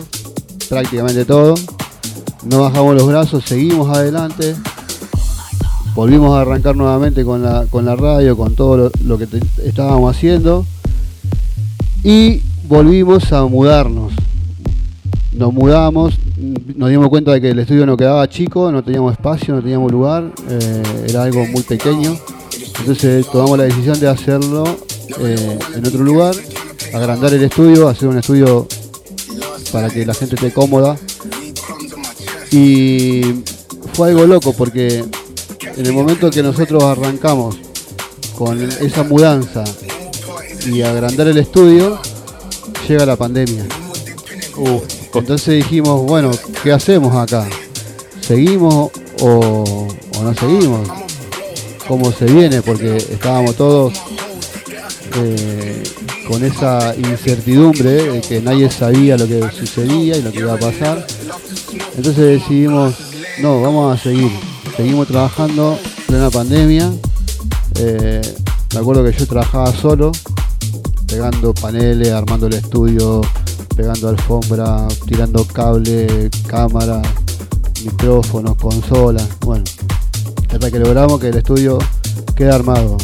prácticamente 0.69 1.25
todo. 1.25 1.55
No 2.45 2.61
bajamos 2.61 2.95
los 2.95 3.05
brazos, 3.07 3.43
seguimos 3.45 3.95
adelante. 3.95 4.55
Volvimos 5.99 6.33
a 6.33 6.43
arrancar 6.43 6.77
nuevamente 6.77 7.25
con 7.25 7.43
la, 7.43 7.65
con 7.69 7.83
la 7.83 7.93
radio, 7.93 8.37
con 8.37 8.55
todo 8.55 8.89
lo, 9.03 9.17
que 9.17 9.27
estábamos 9.65 10.15
haciendo. 10.15 10.65
Y 12.05 12.41
volvimos 12.69 13.33
a 13.33 13.43
mudarnos 13.47 14.13
nos 15.33 15.53
mudamos, 15.53 16.17
nos 16.77 16.89
dimos 16.89 17.09
cuenta 17.09 17.33
de 17.33 17.41
que 17.41 17.49
el 17.49 17.59
estudio 17.59 17.85
no 17.85 17.97
quedaba 17.97 18.29
chico, 18.29 18.71
no 18.71 18.81
teníamos 18.81 19.11
espacio, 19.11 19.55
no 19.55 19.61
teníamos 19.61 19.91
lugar, 19.91 20.31
eh, 20.49 20.83
era 21.09 21.23
algo 21.23 21.45
muy 21.47 21.63
pequeño. 21.63 22.17
Entonces 22.79 23.27
tomamos 23.27 23.57
la 23.57 23.65
decisión 23.65 23.99
de 23.99 24.07
hacerlo 24.07 24.63
eh, 25.19 25.59
en 25.75 25.85
otro 25.85 26.01
lugar, 26.05 26.33
agrandar 26.93 27.33
el 27.33 27.43
estudio, 27.43 27.89
hacer 27.89 28.07
un 28.07 28.19
estudio 28.19 28.69
para 29.73 29.89
que 29.89 30.05
la 30.05 30.13
gente 30.13 30.35
esté 30.35 30.53
cómoda. 30.53 30.95
Y 32.51 33.21
fue 33.91 34.11
algo 34.11 34.25
loco 34.25 34.53
porque 34.53 35.03
en 35.79 35.85
el 35.85 35.93
momento 35.93 36.29
que 36.29 36.43
nosotros 36.43 36.83
arrancamos 36.83 37.55
con 38.37 38.61
esa 38.61 39.03
mudanza 39.03 39.63
y 40.65 40.81
agrandar 40.81 41.29
el 41.29 41.37
estudio, 41.37 41.97
llega 42.85 43.05
la 43.05 43.15
pandemia. 43.15 43.65
Entonces 45.13 45.55
dijimos, 45.55 46.05
bueno, 46.05 46.31
¿qué 46.61 46.73
hacemos 46.73 47.15
acá? 47.15 47.47
¿Seguimos 48.19 48.91
o, 49.21 49.87
o 50.17 50.21
no 50.21 50.33
seguimos? 50.35 50.85
¿Cómo 51.87 52.11
se 52.11 52.25
viene? 52.25 52.61
Porque 52.61 52.97
estábamos 52.97 53.55
todos 53.55 53.93
eh, 55.15 55.81
con 56.27 56.43
esa 56.43 56.93
incertidumbre 56.97 57.89
de 57.89 58.21
que 58.21 58.41
nadie 58.41 58.69
sabía 58.69 59.17
lo 59.17 59.25
que 59.25 59.49
sucedía 59.57 60.17
y 60.17 60.23
lo 60.23 60.33
que 60.33 60.39
iba 60.39 60.55
a 60.55 60.59
pasar. 60.59 61.07
Entonces 61.95 62.41
decidimos, 62.41 62.95
no, 63.41 63.61
vamos 63.61 63.97
a 63.97 64.03
seguir. 64.03 64.48
Seguimos 64.79 65.09
trabajando 65.09 65.77
en 65.83 66.05
plena 66.07 66.29
pandemia. 66.29 66.89
Eh, 67.75 68.21
me 68.73 68.79
acuerdo 68.79 69.03
que 69.03 69.11
yo 69.11 69.27
trabajaba 69.27 69.73
solo, 69.73 70.13
pegando 71.05 71.53
paneles, 71.53 72.13
armando 72.13 72.47
el 72.47 72.53
estudio, 72.53 73.19
pegando 73.75 74.07
alfombra, 74.07 74.87
tirando 75.05 75.43
cable, 75.43 76.29
cámara. 76.47 77.01
micrófonos, 77.83 78.55
consolas, 78.55 79.27
bueno, 79.41 79.65
hasta 80.49 80.71
que 80.71 80.79
logramos 80.79 81.19
que 81.19 81.27
el 81.27 81.35
estudio 81.35 81.77
quede 82.33 82.51
armado. 82.51 82.95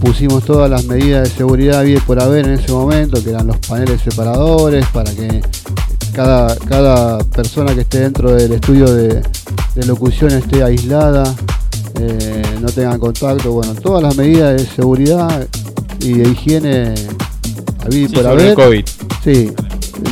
Pusimos 0.00 0.42
todas 0.42 0.68
las 0.68 0.84
medidas 0.86 1.28
de 1.28 1.30
seguridad 1.32 1.84
bien 1.84 2.00
por 2.04 2.20
haber 2.20 2.44
en 2.46 2.54
ese 2.54 2.72
momento, 2.72 3.22
que 3.22 3.30
eran 3.30 3.46
los 3.46 3.58
paneles 3.58 4.00
separadores, 4.00 4.84
para 4.88 5.12
que 5.12 5.42
cada, 6.12 6.56
cada 6.56 7.18
persona 7.18 7.72
que 7.72 7.82
esté 7.82 8.00
dentro 8.00 8.32
del 8.32 8.54
estudio 8.54 8.92
de, 8.92 9.22
de 9.74 9.86
locución 9.86 10.32
esté 10.32 10.62
aislada, 10.62 11.34
eh, 12.00 12.42
no 12.60 12.68
tengan 12.68 12.98
contacto, 12.98 13.52
bueno, 13.52 13.74
todas 13.74 14.02
las 14.02 14.16
medidas 14.16 14.60
de 14.60 14.66
seguridad 14.66 15.46
y 16.00 16.12
de 16.14 16.28
higiene 16.28 16.94
Sí, 17.90 18.08
por 18.08 18.22
sobre 18.22 18.42
el 18.44 18.52
haber. 18.52 18.54
COVID. 18.54 18.84
Sí, 19.22 19.52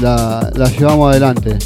la 0.01 0.51
llevamos 0.79 1.11
adelante. 1.11 1.59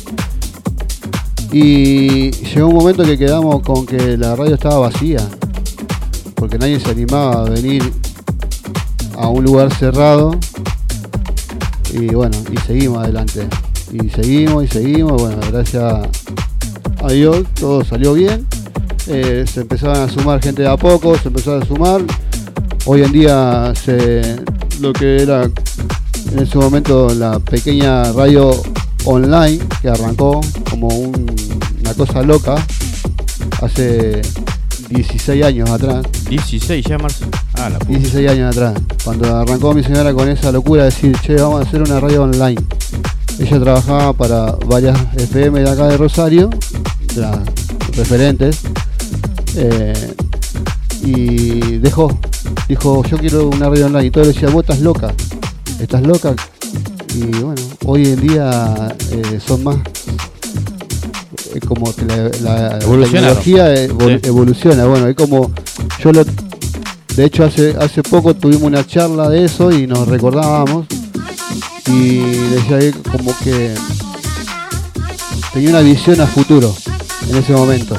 Y 1.52 2.32
llegó 2.32 2.68
un 2.68 2.74
momento 2.74 3.04
que 3.04 3.16
quedamos 3.16 3.62
con 3.62 3.86
que 3.86 4.16
la 4.16 4.36
radio 4.36 4.54
estaba 4.54 4.78
vacía, 4.78 5.26
porque 6.34 6.58
nadie 6.58 6.78
se 6.80 6.90
animaba 6.90 7.46
a 7.46 7.48
venir 7.48 7.82
a 9.16 9.28
un 9.28 9.44
lugar 9.44 9.72
cerrado. 9.72 10.32
Y 11.92 12.08
bueno, 12.08 12.36
y 12.52 12.58
seguimos 12.66 12.98
adelante. 12.98 13.46
Y 13.92 14.10
seguimos 14.10 14.64
y 14.64 14.68
seguimos. 14.68 15.22
Bueno, 15.22 15.38
gracias 15.50 16.08
a 17.06 17.12
Dios 17.12 17.44
todo 17.58 17.84
salió 17.84 18.14
bien. 18.14 18.46
Eh, 19.08 19.44
se 19.52 19.60
empezaban 19.60 20.00
a 20.02 20.08
sumar 20.08 20.42
gente 20.42 20.62
de 20.62 20.68
a 20.68 20.76
poco, 20.76 21.16
se 21.16 21.28
empezó 21.28 21.56
a 21.56 21.64
sumar. 21.64 22.02
Hoy 22.86 23.02
en 23.02 23.12
día 23.12 23.72
se, 23.84 24.36
lo 24.80 24.92
que 24.92 25.22
era 25.22 25.44
en 26.32 26.38
ese 26.38 26.58
momento 26.58 27.12
la 27.14 27.38
pequeña 27.38 28.12
radio 28.12 28.50
online 29.04 29.58
que 29.80 29.88
arrancó 29.88 30.40
como 30.70 30.88
un- 30.88 31.26
una 31.80 31.94
cosa 31.94 32.22
loca 32.22 32.56
hace 33.62 34.20
16 34.88 35.44
años 35.44 35.70
atrás. 35.70 36.04
16 36.28 36.84
ya, 36.86 36.98
Marce. 36.98 37.24
Ah, 37.54 37.70
la 37.70 37.78
puta. 37.78 37.98
16 37.98 38.28
años 38.30 38.56
atrás, 38.56 38.74
cuando 39.04 39.36
arrancó 39.36 39.72
mi 39.74 39.82
señora 39.82 40.12
con 40.12 40.28
esa 40.28 40.50
locura 40.52 40.82
de 40.84 40.90
decir, 40.90 41.16
che, 41.22 41.34
vamos 41.36 41.64
a 41.64 41.68
hacer 41.68 41.82
una 41.82 42.00
radio 42.00 42.22
online. 42.24 42.60
Ella 43.38 43.60
trabajaba 43.60 44.12
para 44.14 44.52
varias 44.66 44.98
FM 45.16 45.60
de 45.60 45.70
acá 45.70 45.88
de 45.88 45.96
Rosario, 45.96 46.48
referentes, 47.96 48.58
eh, 49.56 50.14
y 51.02 51.78
dejó, 51.78 52.18
dijo, 52.68 53.02
yo 53.04 53.18
quiero 53.18 53.48
una 53.48 53.68
radio 53.68 53.86
online. 53.86 54.06
Y 54.06 54.10
todos 54.10 54.26
le 54.28 54.32
decían, 54.32 54.52
vos 54.52 54.62
estás 54.64 54.80
loca, 54.80 55.12
estás 55.80 56.02
loca. 56.02 56.34
Y 57.14 57.20
bueno, 57.40 57.54
hoy 57.84 58.06
en 58.08 58.20
día 58.20 58.94
eh, 59.10 59.40
son 59.46 59.64
más 59.64 59.76
eh, 61.54 61.60
como 61.66 61.94
que 61.94 62.04
la, 62.42 62.78
tecnología 62.78 63.74
evol- 63.88 64.20
Sí. 64.22 64.28
evoluciona. 64.28 64.84
Bueno, 64.86 65.06
es 65.08 65.16
como 65.16 65.50
yo 66.02 66.12
lo 66.12 66.24
de 66.24 67.24
hecho 67.24 67.44
hace 67.44 67.74
hace 67.80 68.02
poco 68.02 68.34
tuvimos 68.34 68.64
una 68.64 68.86
charla 68.86 69.30
de 69.30 69.46
eso 69.46 69.72
y 69.72 69.86
nos 69.86 70.06
recordábamos 70.06 70.86
y 71.86 72.18
decía 72.18 72.78
como 73.10 73.34
que 73.42 73.74
tenía 75.54 75.70
una 75.70 75.80
visión 75.80 76.20
a 76.20 76.26
futuro 76.26 76.74
en 77.28 77.36
ese 77.36 77.52
momento. 77.52 77.96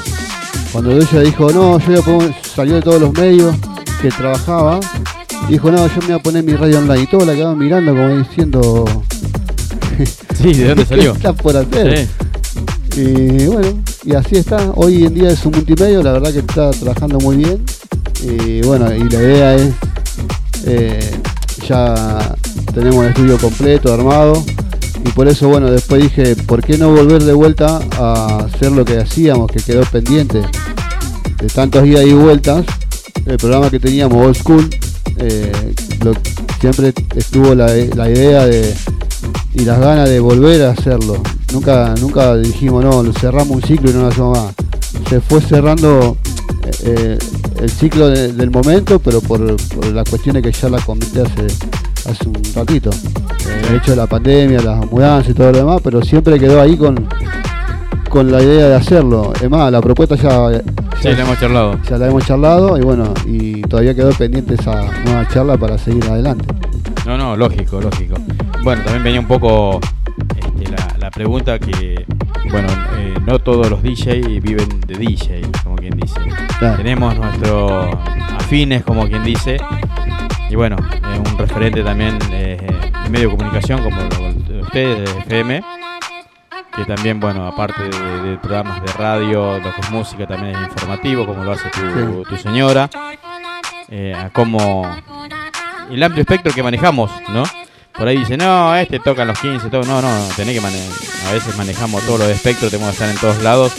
Cuando 0.71 0.91
ella 0.91 1.19
dijo, 1.21 1.51
no, 1.51 1.79
yo 1.79 1.85
voy 1.87 1.95
a 1.97 2.01
poner, 2.01 2.35
salió 2.55 2.75
de 2.75 2.81
todos 2.81 3.01
los 3.01 3.13
medios 3.13 3.55
que 4.01 4.09
trabajaba, 4.09 4.79
dijo, 5.49 5.71
no, 5.71 5.87
yo 5.87 6.01
me 6.01 6.07
voy 6.07 6.15
a 6.15 6.19
poner 6.19 6.43
mi 6.43 6.53
radio 6.53 6.79
online. 6.79 7.03
Y 7.03 7.07
todos 7.07 7.25
la 7.25 7.33
quedaban 7.33 7.57
mirando 7.57 7.93
como 7.93 8.17
diciendo, 8.17 8.85
Sí, 10.35 10.53
¿de 10.53 10.67
dónde 10.67 10.83
¿qué 10.89 10.89
salió? 10.89 11.13
está 11.13 11.33
por 11.33 11.55
hacer? 11.55 12.07
Sí. 12.93 13.01
Y 13.01 13.45
bueno, 13.47 13.83
y 14.03 14.13
así 14.13 14.37
está. 14.37 14.71
Hoy 14.75 15.05
en 15.05 15.13
día 15.13 15.29
es 15.29 15.45
un 15.45 15.51
multimedio, 15.53 16.01
la 16.01 16.13
verdad 16.13 16.31
que 16.31 16.39
está 16.39 16.71
trabajando 16.71 17.19
muy 17.19 17.37
bien. 17.37 17.63
Y 18.23 18.61
bueno, 18.61 18.93
y 18.93 19.03
la 19.09 19.21
idea 19.21 19.55
es, 19.55 19.73
eh, 20.65 21.11
ya 21.67 22.35
tenemos 22.73 23.03
el 23.05 23.09
estudio 23.11 23.37
completo, 23.37 23.93
armado. 23.93 24.43
Y 25.07 25.11
por 25.11 25.27
eso, 25.27 25.47
bueno, 25.47 25.71
después 25.71 26.01
dije, 26.03 26.35
¿por 26.35 26.61
qué 26.63 26.77
no 26.77 26.91
volver 26.91 27.23
de 27.23 27.33
vuelta 27.33 27.79
a 27.97 28.39
hacer 28.45 28.71
lo 28.71 28.83
que 28.83 28.97
hacíamos, 28.97 29.49
que 29.49 29.59
quedó 29.61 29.81
pendiente? 29.85 30.41
De 31.39 31.47
tantos 31.47 31.83
días 31.83 32.03
y 32.05 32.13
vueltas, 32.13 32.65
el 33.25 33.37
programa 33.37 33.69
que 33.69 33.79
teníamos, 33.79 34.25
Old 34.25 34.35
School, 34.35 34.69
eh, 35.17 35.51
siempre 36.59 36.93
estuvo 37.15 37.55
la, 37.55 37.67
la 37.67 38.09
idea 38.09 38.45
de, 38.45 38.75
y 39.53 39.61
las 39.61 39.79
ganas 39.79 40.09
de 40.09 40.19
volver 40.19 40.63
a 40.63 40.71
hacerlo. 40.71 41.21
Nunca, 41.53 41.93
nunca 42.01 42.35
dijimos, 42.35 42.83
no, 42.83 43.03
cerramos 43.13 43.51
un 43.51 43.61
ciclo 43.61 43.89
y 43.89 43.93
no 43.93 44.01
lo 44.01 44.07
hacemos 44.07 44.37
más. 44.37 44.53
Se 45.09 45.21
fue 45.21 45.39
cerrando 45.41 46.17
eh, 46.65 46.71
eh, 46.83 47.17
el 47.61 47.69
ciclo 47.69 48.09
de- 48.09 48.33
del 48.33 48.49
momento, 48.51 48.99
pero 48.99 49.21
por, 49.21 49.55
por 49.67 49.85
las 49.87 50.09
cuestiones 50.09 50.43
que 50.43 50.51
ya 50.51 50.69
la 50.69 50.79
comenté 50.81 51.21
hace, 51.21 51.47
hace 52.09 52.27
un 52.27 52.41
ratito. 52.53 52.89
El 53.69 53.75
hecho 53.75 53.91
de 53.91 53.97
la 53.97 54.07
pandemia, 54.07 54.61
las 54.61 54.89
mudanzas 54.89 55.31
y 55.31 55.33
todo 55.33 55.51
lo 55.51 55.57
demás, 55.57 55.81
pero 55.83 56.01
siempre 56.01 56.39
quedó 56.39 56.61
ahí 56.61 56.77
con, 56.77 57.07
con 58.09 58.31
la 58.31 58.41
idea 58.41 58.67
de 58.69 58.75
hacerlo. 58.75 59.33
Es 59.41 59.49
más, 59.49 59.71
la 59.71 59.81
propuesta 59.81 60.15
ya, 60.15 60.61
Sí, 60.99 61.03
ya, 61.03 61.11
le 61.11 61.21
hemos 61.21 61.39
charlado. 61.39 61.79
ya 61.89 61.97
la 61.97 62.07
hemos 62.07 62.25
charlado 62.25 62.77
y 62.77 62.81
bueno, 62.81 63.13
y 63.25 63.61
todavía 63.63 63.93
quedó 63.93 64.09
pendiente 64.11 64.55
esa 64.55 64.83
nueva 65.05 65.27
charla 65.27 65.57
para 65.57 65.77
seguir 65.77 66.03
adelante. 66.05 66.45
No, 67.05 67.17
no, 67.17 67.35
lógico, 67.35 67.79
lógico. 67.79 68.15
Bueno, 68.63 68.83
también 68.83 69.03
venía 69.03 69.19
un 69.19 69.27
poco 69.27 69.79
este, 70.35 70.71
la, 70.71 70.97
la 70.99 71.11
pregunta 71.11 71.59
que, 71.59 72.03
bueno, 72.49 72.67
eh, 72.97 73.13
no 73.25 73.39
todos 73.39 73.69
los 73.69 73.81
DJ 73.83 74.39
viven 74.41 74.81
de 74.87 74.95
DJ, 74.95 75.41
como 75.63 75.75
quien 75.75 75.95
dice. 75.97 76.19
Claro. 76.59 76.77
Tenemos 76.77 77.15
nuestros 77.17 77.95
afines, 78.37 78.83
como 78.83 79.07
quien 79.07 79.23
dice, 79.23 79.57
y 80.49 80.55
bueno, 80.55 80.75
eh, 80.93 81.19
un 81.31 81.37
referente 81.37 81.83
también 81.83 82.17
eh, 82.31 82.56
medio 83.09 83.29
de 83.29 83.37
comunicación, 83.37 83.83
como 83.83 83.97
ustedes, 84.61 84.97
de 85.13 85.19
FM, 85.21 85.63
que 86.75 86.85
también, 86.85 87.19
bueno, 87.19 87.47
aparte 87.47 87.83
de, 87.83 88.21
de 88.21 88.37
programas 88.37 88.81
de 88.81 88.91
radio, 88.93 89.57
lo 89.59 89.73
que 89.73 89.81
es 89.81 89.89
música, 89.91 90.27
también 90.27 90.55
es 90.55 90.61
informativo, 90.63 91.25
como 91.25 91.43
lo 91.43 91.51
hace 91.53 91.69
tu, 91.69 92.37
señora, 92.37 92.89
eh, 93.89 94.13
a 94.15 94.29
cómo 94.29 94.83
el 95.89 96.03
amplio 96.03 96.21
espectro 96.21 96.53
que 96.53 96.61
manejamos, 96.61 97.09
¿no? 97.29 97.43
Por 97.97 98.07
ahí 98.07 98.17
dice, 98.17 98.37
no, 98.37 98.75
este 98.75 98.99
toca 98.99 99.25
los 99.25 99.39
15, 99.39 99.69
todo. 99.71 99.81
No, 99.81 99.99
no, 100.03 100.09
tenés 100.35 100.53
que 100.53 100.61
manejar. 100.61 100.93
A 101.29 101.31
veces 101.33 101.57
manejamos 101.57 102.03
todos 102.05 102.19
los 102.19 102.29
espectros, 102.29 102.69
tenemos 102.69 102.89
que 102.91 102.93
estar 103.03 103.09
en 103.09 103.17
todos 103.17 103.41
lados. 103.41 103.73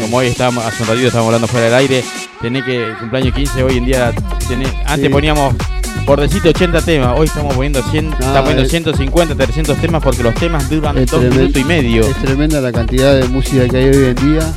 Como 0.00 0.18
hoy 0.18 0.28
estábamos, 0.28 0.64
hace 0.64 0.84
un 0.84 0.88
ratito 0.90 1.08
estábamos 1.08 1.30
hablando 1.34 1.48
fuera 1.48 1.66
del 1.66 1.74
aire, 1.74 2.04
tenés 2.40 2.62
que, 2.62 2.94
cumpleaños 3.00 3.34
15, 3.34 3.64
hoy 3.64 3.78
en 3.78 3.84
día, 3.84 4.12
tenés, 4.46 4.72
antes 4.86 5.00
Sí. 5.00 5.08
poníamos, 5.08 5.56
por 6.06 6.20
decirte 6.20 6.50
80 6.50 6.82
temas, 6.82 7.18
hoy 7.18 7.26
estamos 7.26 7.54
poniendo 7.54 7.82
100, 7.90 8.12
Ah, 8.12 8.16
estamos 8.18 8.40
poniendo 8.40 8.62
es- 8.64 8.70
150, 8.70 9.34
300 9.34 9.78
temas 9.78 10.02
porque 10.02 10.22
los 10.22 10.34
temas 10.34 10.68
duran 10.68 10.94
dos 11.06 11.22
minutos 11.22 11.56
y 11.60 11.64
medio. 11.64 12.02
Es 12.04 12.16
tremenda 12.22 12.60
la 12.60 12.72
cantidad 12.72 13.14
de 13.14 13.26
música 13.28 13.66
que 13.68 13.76
hay 13.76 13.84
hoy 13.88 14.04
en 14.06 14.14
día. 14.32 14.52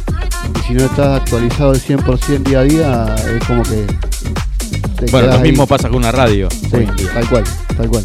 Y 0.60 0.68
si 0.68 0.74
no 0.74 0.84
estás 0.86 1.22
actualizado 1.22 1.72
al 1.72 1.80
100% 1.80 2.50
día 2.50 2.60
a 2.60 2.64
día, 2.64 3.16
es 3.38 3.44
como 3.46 3.64
que. 3.64 3.86
Bueno, 5.12 5.28
lo 5.28 5.34
ahí. 5.36 5.42
mismo 5.52 5.68
pasa 5.68 5.88
con 5.90 5.98
una 6.00 6.12
radio 6.12 6.50
Sí, 6.50 6.86
tal 7.14 7.30
cual, 7.30 7.44
tal 7.78 7.88
cual. 7.88 8.04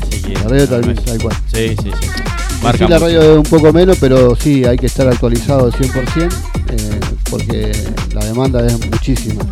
Así 0.00 0.22
que, 0.22 0.32
La 0.34 0.42
radio 0.44 0.68
tal, 0.68 0.90
es- 0.90 1.04
tal 1.04 1.18
cual. 1.20 1.36
Sí, 1.52 1.68
sí, 1.82 1.90
sí. 2.00 2.82
La 2.88 2.98
radio 2.98 3.22
es 3.22 3.36
un 3.38 3.42
poco 3.44 3.72
menos, 3.72 3.96
pero 3.98 4.36
sí, 4.36 4.64
hay 4.66 4.76
que 4.76 4.86
estar 4.86 5.08
actualizado 5.08 5.64
al 5.66 5.72
100%, 5.72 6.28
eh, 6.68 7.00
porque 7.30 7.72
la 8.12 8.22
demanda 8.24 8.64
es 8.66 8.78
muchísima. 8.90 9.42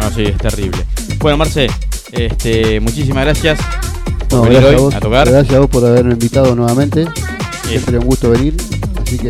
No, 0.00 0.10
sí, 0.10 0.24
es 0.24 0.36
terrible. 0.36 0.84
Bueno, 1.18 1.36
Marce, 1.38 1.68
este, 2.12 2.80
muchísimas 2.80 3.24
gracias 3.24 3.58
por 4.28 4.38
No, 4.38 4.42
venir 4.44 4.60
gracias, 4.60 4.74
hoy 4.74 4.80
a 4.80 4.84
vos, 4.84 4.94
a 4.94 5.00
tocar. 5.00 5.28
gracias 5.30 5.54
a 5.54 5.58
vos 5.60 5.70
por 5.70 5.84
haberme 5.86 6.12
invitado 6.12 6.54
nuevamente. 6.54 7.06
Siempre 7.68 7.98
un 7.98 8.04
gusto 8.06 8.30
venir, 8.30 8.54
así 9.04 9.18
que 9.18 9.28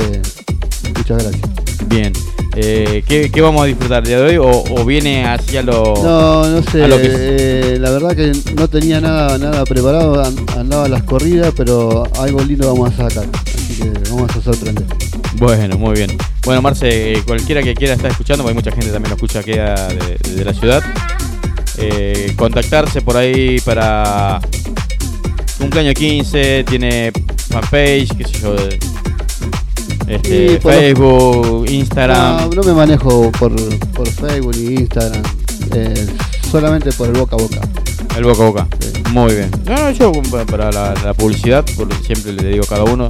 muchas 0.96 1.22
gracias. 1.22 1.42
bien. 1.88 2.12
Eh, 2.56 3.04
¿qué, 3.06 3.30
qué 3.30 3.40
vamos 3.40 3.62
a 3.62 3.66
disfrutar 3.66 4.02
de 4.04 4.16
hoy? 4.16 4.36
¿O, 4.36 4.48
o 4.50 4.84
viene 4.84 5.24
hacia 5.24 5.62
lo.? 5.62 5.94
No, 6.02 6.48
no 6.48 6.62
sé, 6.64 6.82
a 6.84 6.88
lo 6.88 6.96
que- 6.96 7.06
eh, 7.08 7.78
la 7.78 7.90
verdad 7.90 8.16
que 8.16 8.32
no 8.56 8.66
tenía 8.68 9.00
nada, 9.00 9.38
nada 9.38 9.64
preparado, 9.64 10.20
an- 10.24 10.34
andaba 10.58 10.88
las 10.88 11.04
corridas, 11.04 11.52
pero 11.56 12.02
algo 12.18 12.42
lindo 12.42 12.66
vamos 12.74 12.92
a 12.98 13.08
sacar, 13.08 13.24
así 13.54 13.74
que 13.82 13.90
vamos 14.10 14.34
a 14.36 14.42
sorprender. 14.42 14.84
Bueno, 15.36 15.78
muy 15.78 15.94
bien. 15.94 16.10
Bueno, 16.44 16.60
Marce, 16.60 17.12
eh, 17.12 17.22
cualquiera 17.24 17.62
que 17.62 17.72
quiera 17.74 17.94
estar 17.94 18.10
escuchando, 18.10 18.42
porque 18.42 18.50
hay 18.58 18.64
mucha 18.64 18.72
gente 18.72 18.90
también 18.90 19.10
lo 19.10 19.14
escucha 19.16 19.38
aquí 19.38 19.52
de 19.52 20.44
la 20.44 20.52
ciudad, 20.52 20.82
eh, 21.80 22.32
contactarse 22.36 23.00
por 23.00 23.16
ahí 23.16 23.58
para 23.60 24.40
cumpleaños 25.58 25.94
15, 25.94 26.64
tiene 26.64 27.12
fanpage, 27.48 28.16
qué 28.16 28.24
sé 28.24 28.40
yo, 28.40 28.54
este, 30.06 30.58
Facebook, 30.60 31.66
Instagram. 31.70 32.50
No, 32.50 32.56
no 32.56 32.62
me 32.62 32.72
manejo 32.72 33.30
por, 33.32 33.52
por 33.92 34.08
Facebook 34.08 34.56
ni 34.56 34.74
Instagram, 34.74 35.22
eh, 35.74 36.06
solamente 36.50 36.92
por 36.92 37.08
el 37.08 37.14
boca 37.18 37.36
a 37.36 37.38
boca. 37.38 37.60
El 38.16 38.24
boca 38.24 38.42
a 38.42 38.46
boca. 38.46 38.68
Sí. 38.80 39.02
Muy 39.12 39.34
bien. 39.34 39.50
No, 39.66 39.74
no, 39.76 39.90
yo 39.90 40.12
pa- 40.30 40.44
para 40.46 40.70
la, 40.72 40.94
la 41.04 41.14
publicidad, 41.14 41.64
porque 41.76 41.94
siempre 42.04 42.32
le 42.32 42.48
digo 42.50 42.64
a 42.64 42.68
cada 42.68 42.84
uno, 42.84 43.08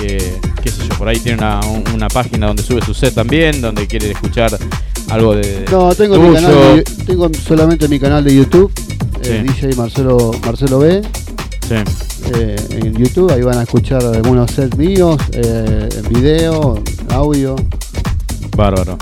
que, 0.00 0.38
qué 0.62 0.70
sé 0.70 0.82
yo, 0.88 0.96
por 0.98 1.08
ahí 1.08 1.18
tiene 1.18 1.38
una, 1.38 1.60
un- 1.60 1.84
una 1.94 2.08
página 2.08 2.46
donde 2.46 2.62
sube 2.62 2.82
su 2.84 2.94
set 2.94 3.14
también, 3.14 3.60
donde 3.60 3.86
quiere 3.86 4.10
escuchar 4.12 4.56
algo 5.10 5.34
de. 5.34 5.64
No, 5.70 5.94
tengo, 5.94 6.16
tuyo. 6.16 6.28
mi 6.28 6.34
canal 6.34 6.76
de- 6.76 6.84
tengo 7.06 7.30
solamente 7.46 7.88
mi 7.88 7.98
canal 7.98 8.24
de 8.24 8.34
YouTube, 8.34 8.70
eh, 9.22 9.44
Sí. 9.46 9.52
DJ 9.66 9.76
Marcelo, 9.76 10.30
Marcelo 10.44 10.78
B. 10.78 11.02
Sí. 11.68 11.74
eh, 12.34 12.56
en 12.70 12.94
YouTube, 12.94 13.30
ahí 13.32 13.42
van 13.42 13.58
a 13.58 13.62
escuchar 13.62 14.02
algunos 14.04 14.50
sets 14.50 14.76
míos, 14.76 15.16
eh, 15.32 15.88
en 15.96 16.12
video, 16.12 16.82
audio. 17.10 17.56
Bárbaro. 18.56 18.96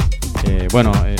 Eh, 0.46 0.66
bueno, 0.72 0.92
eh, 1.06 1.16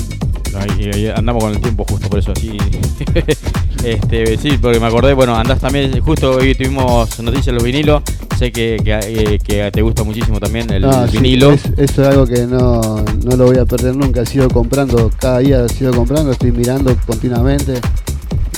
ahí- 0.55 1.09
andamos 1.15 1.45
con 1.45 1.53
el 1.53 1.61
tiempo 1.61 1.85
justo 1.89 2.09
por 2.09 2.19
eso 2.19 2.33
así. 2.33 2.57
este, 3.85 4.37
sí, 4.39 4.59
porque 4.61 4.79
me 4.81 4.87
acordé, 4.87 5.13
bueno, 5.15 5.35
andás 5.37 5.61
también, 5.61 6.01
justo 6.01 6.33
hoy 6.33 6.55
tuvimos 6.55 7.19
noticias 7.21 7.47
de 7.47 7.53
los 7.53 7.63
vinilos. 7.63 8.03
Sé 8.39 8.51
que, 8.53 8.77
que, 8.83 8.93
eh, 9.03 9.39
que 9.39 9.71
te 9.71 9.83
gusta 9.83 10.03
muchísimo 10.05 10.41
también 10.41 10.71
el, 10.73 10.85
Ah, 10.85 11.05
el 11.05 11.11
sí, 11.11 11.19
vinilo. 11.19 11.53
es- 11.53 11.67
eso 11.77 12.03
es 12.03 12.09
algo 12.09 12.27
que 12.27 12.47
no, 12.47 13.05
no 13.25 13.37
lo 13.37 13.47
voy 13.47 13.59
a 13.59 13.65
perder 13.65 13.95
nunca. 13.97 14.23
He 14.23 14.27
sido 14.27 14.49
comprando, 14.49 15.11
cada 15.19 15.39
día 15.39 15.65
he 15.65 15.69
sido 15.69 15.93
comprando, 15.93 16.33
estoy 16.33 16.53
mirando 16.53 16.95
continuamente 17.07 17.75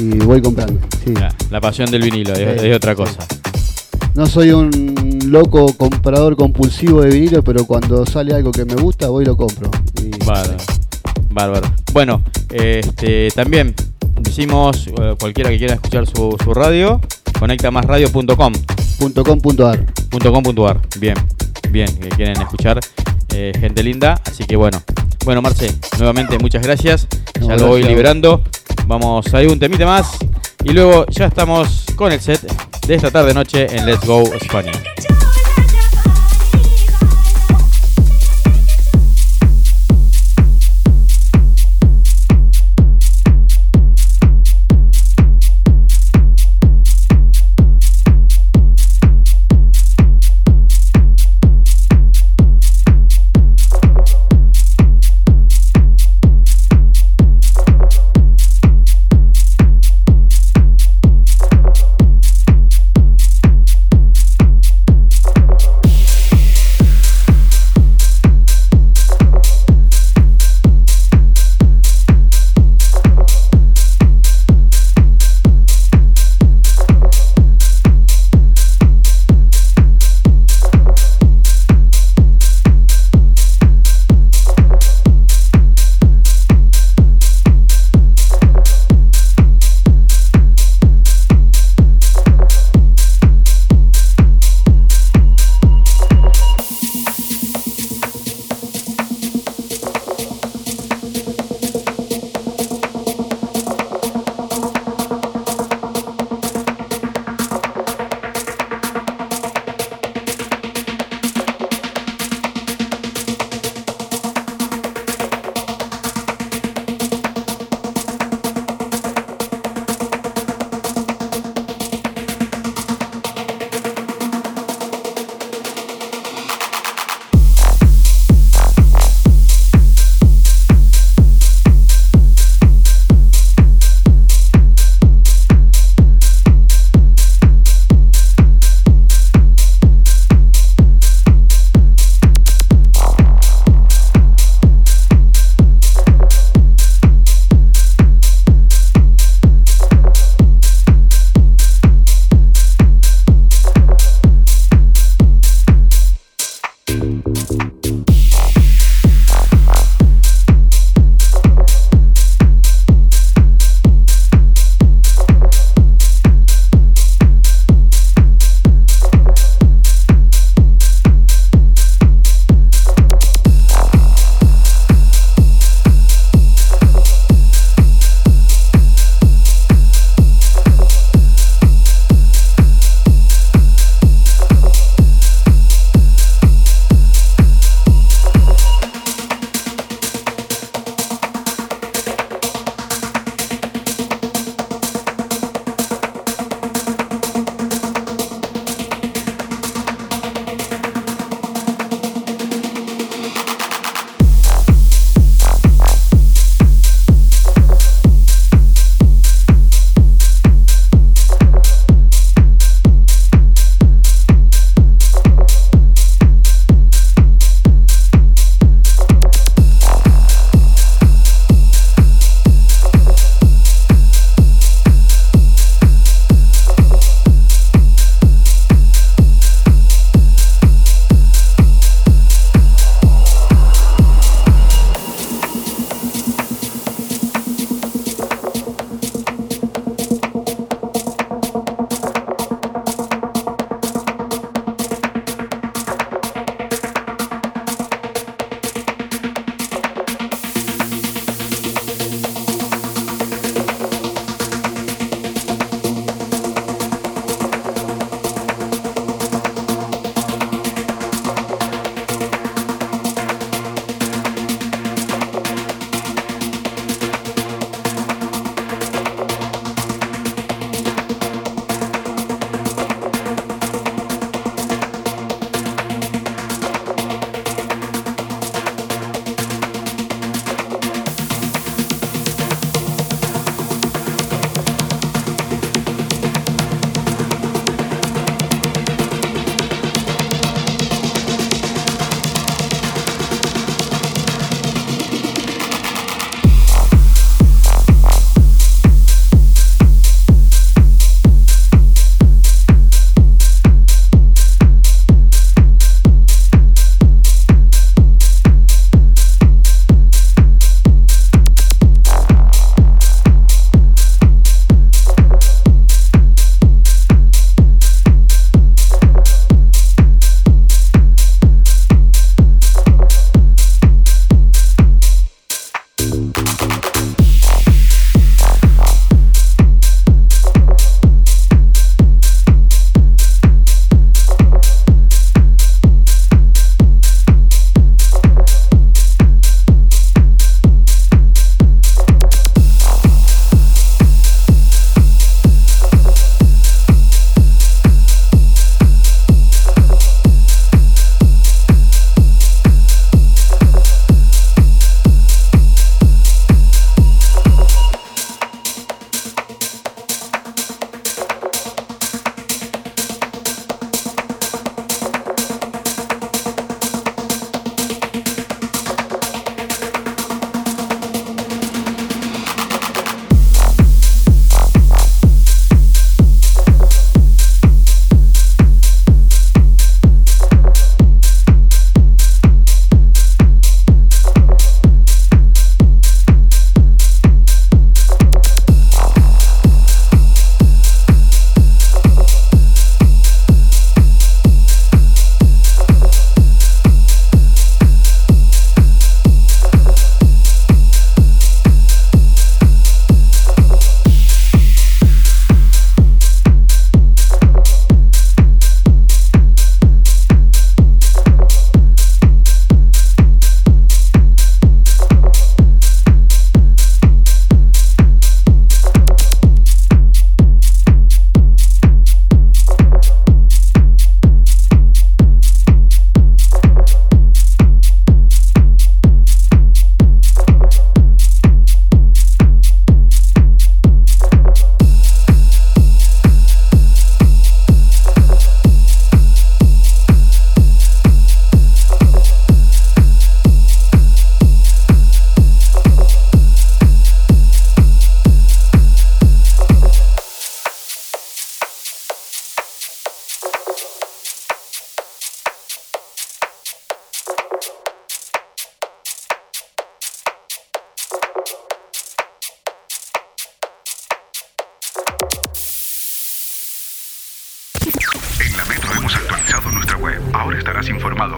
y 0.00 0.18
voy 0.18 0.40
comprando. 0.40 0.78
sí. 1.04 1.12
La, 1.14 1.34
la 1.50 1.60
pasión 1.60 1.90
del 1.90 2.02
vinilo, 2.02 2.32
es, 2.32 2.60
Sí, 2.60 2.66
es 2.68 2.76
otra 2.76 2.94
cosa. 2.94 3.18
No 4.14 4.26
soy 4.26 4.52
un 4.52 5.18
loco 5.26 5.66
comprador 5.76 6.36
compulsivo 6.36 7.02
de 7.02 7.10
vinilo, 7.10 7.42
pero 7.42 7.66
cuando 7.66 8.06
sale 8.06 8.32
algo 8.34 8.52
que 8.52 8.64
me 8.64 8.74
gusta, 8.76 9.08
voy 9.08 9.24
y 9.24 9.26
lo 9.26 9.36
compro. 9.36 9.70
Y- 10.00 10.24
Bárbaro. 10.24 10.56
Bárbaro. 11.34 11.70
Bueno, 11.92 12.22
este, 12.52 13.28
también 13.34 13.74
decimos 14.20 14.86
eh, 14.86 15.14
cualquiera 15.18 15.50
que 15.50 15.58
quiera 15.58 15.74
escuchar 15.74 16.06
su, 16.06 16.36
su 16.42 16.54
radio, 16.54 17.00
conectamasradio.com. 17.38 18.52
punto 18.98 19.24
com 19.24 19.40
punto 19.40 19.66
ar. 19.68 19.84
.com.ar. 20.10 20.80
Bien, 20.98 21.16
bien, 21.70 21.88
que 21.98 22.08
quieren 22.10 22.40
escuchar 22.40 22.80
eh, 23.34 23.52
gente 23.58 23.82
linda. 23.82 24.20
Así 24.24 24.44
que 24.44 24.56
bueno. 24.56 24.82
Bueno, 25.24 25.40
Marce, 25.40 25.74
nuevamente 25.98 26.38
muchas 26.38 26.62
gracias. 26.62 27.08
No, 27.40 27.48
ya 27.48 27.56
lo 27.56 27.68
voy 27.68 27.82
liberando. 27.82 28.42
Vamos 28.86 29.32
a 29.32 29.42
ir 29.42 29.50
un 29.50 29.58
temite 29.58 29.84
más. 29.84 30.18
Y 30.64 30.72
luego 30.72 31.06
ya 31.06 31.26
estamos 31.26 31.84
con 31.96 32.12
el 32.12 32.20
set 32.20 32.40
de 32.86 32.94
esta 32.94 33.10
tarde 33.10 33.34
noche 33.34 33.66
en 33.74 33.86
Let's 33.86 34.06
Go 34.06 34.22
España. 34.34 34.72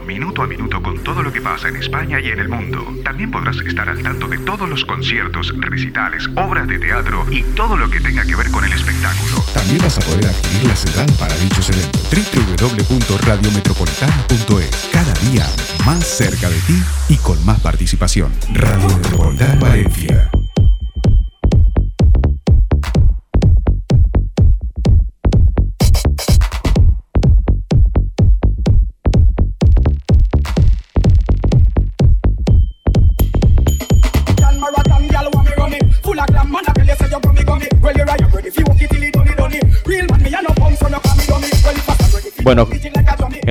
Minuto 0.07 0.43
a 0.43 0.47
minuto 0.47 0.81
con 0.83 1.03
todo 1.03 1.23
lo 1.23 1.33
que 1.33 1.41
pasa 1.41 1.69
en 1.69 1.77
España 1.77 2.21
y 2.21 2.29
en 2.29 2.39
el 2.39 2.49
mundo. 2.49 2.95
También 3.05 3.31
podrás 3.31 3.57
estar 3.59 3.89
al 3.89 4.03
tanto 4.03 4.29
de 4.29 4.37
todos 4.39 4.69
los 4.69 4.85
conciertos, 4.85 5.55
recitales, 5.59 6.29
obras 6.37 6.69
de 6.69 6.79
teatro 6.79 7.25
y 7.31 7.43
todo 7.55 7.77
lo 7.77 7.89
que 7.91 8.01
tenga 8.01 8.25
que 8.25 8.37
ver 8.37 8.51
con 8.51 8.65
el 8.65 8.73
espectáculo. 8.73 9.45
También 9.53 9.79
vas 9.79 9.99
a 9.99 10.03
poder 10.03 10.27
adquirir 10.27 10.69
la 10.69 10.77
ciudad 10.77 11.07
para 11.19 11.35
dichos 11.37 11.69
eventos. 11.71 12.09
www.radiometropolitana.es 12.11 14.89
Cada 14.93 15.13
día 15.31 15.47
más 15.85 16.07
cerca 16.07 16.49
de 16.49 16.61
ti 16.61 16.81
y 17.09 17.17
con 17.17 17.45
más 17.45 17.59
participación. 17.61 18.33
Radio 18.53 18.87
Metropolitana 18.89 19.59
Valencia. 19.61 20.31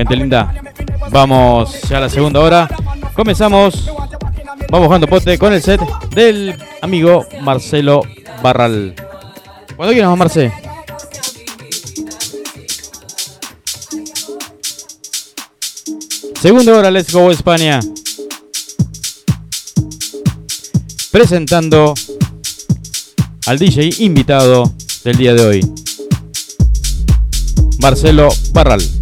Gente 0.06 0.16
linda, 0.16 0.54
vamos 1.10 1.90
a 1.90 1.98
la 1.98 2.08
segunda 2.08 2.38
hora. 2.38 2.68
Comenzamos, 3.14 3.90
vamos 4.70 4.86
jugando 4.86 5.08
pote 5.08 5.36
con 5.36 5.52
el 5.52 5.60
set 5.60 5.80
del 6.14 6.54
amigo 6.80 7.26
Marcelo 7.42 8.02
Barral. 8.40 8.94
Cuando 9.74 9.92
quieras, 9.92 10.16
Marce. 10.16 10.52
Segunda 16.40 16.78
hora, 16.78 16.90
Let's 16.90 17.12
Go 17.12 17.32
España. 17.32 17.80
Presentando 21.10 21.94
al 23.46 23.58
DJ 23.58 24.04
invitado 24.04 24.72
del 25.02 25.16
día 25.16 25.34
de 25.34 25.44
hoy. 25.44 25.72
Marcelo 27.80 28.28
Barral. 28.52 28.95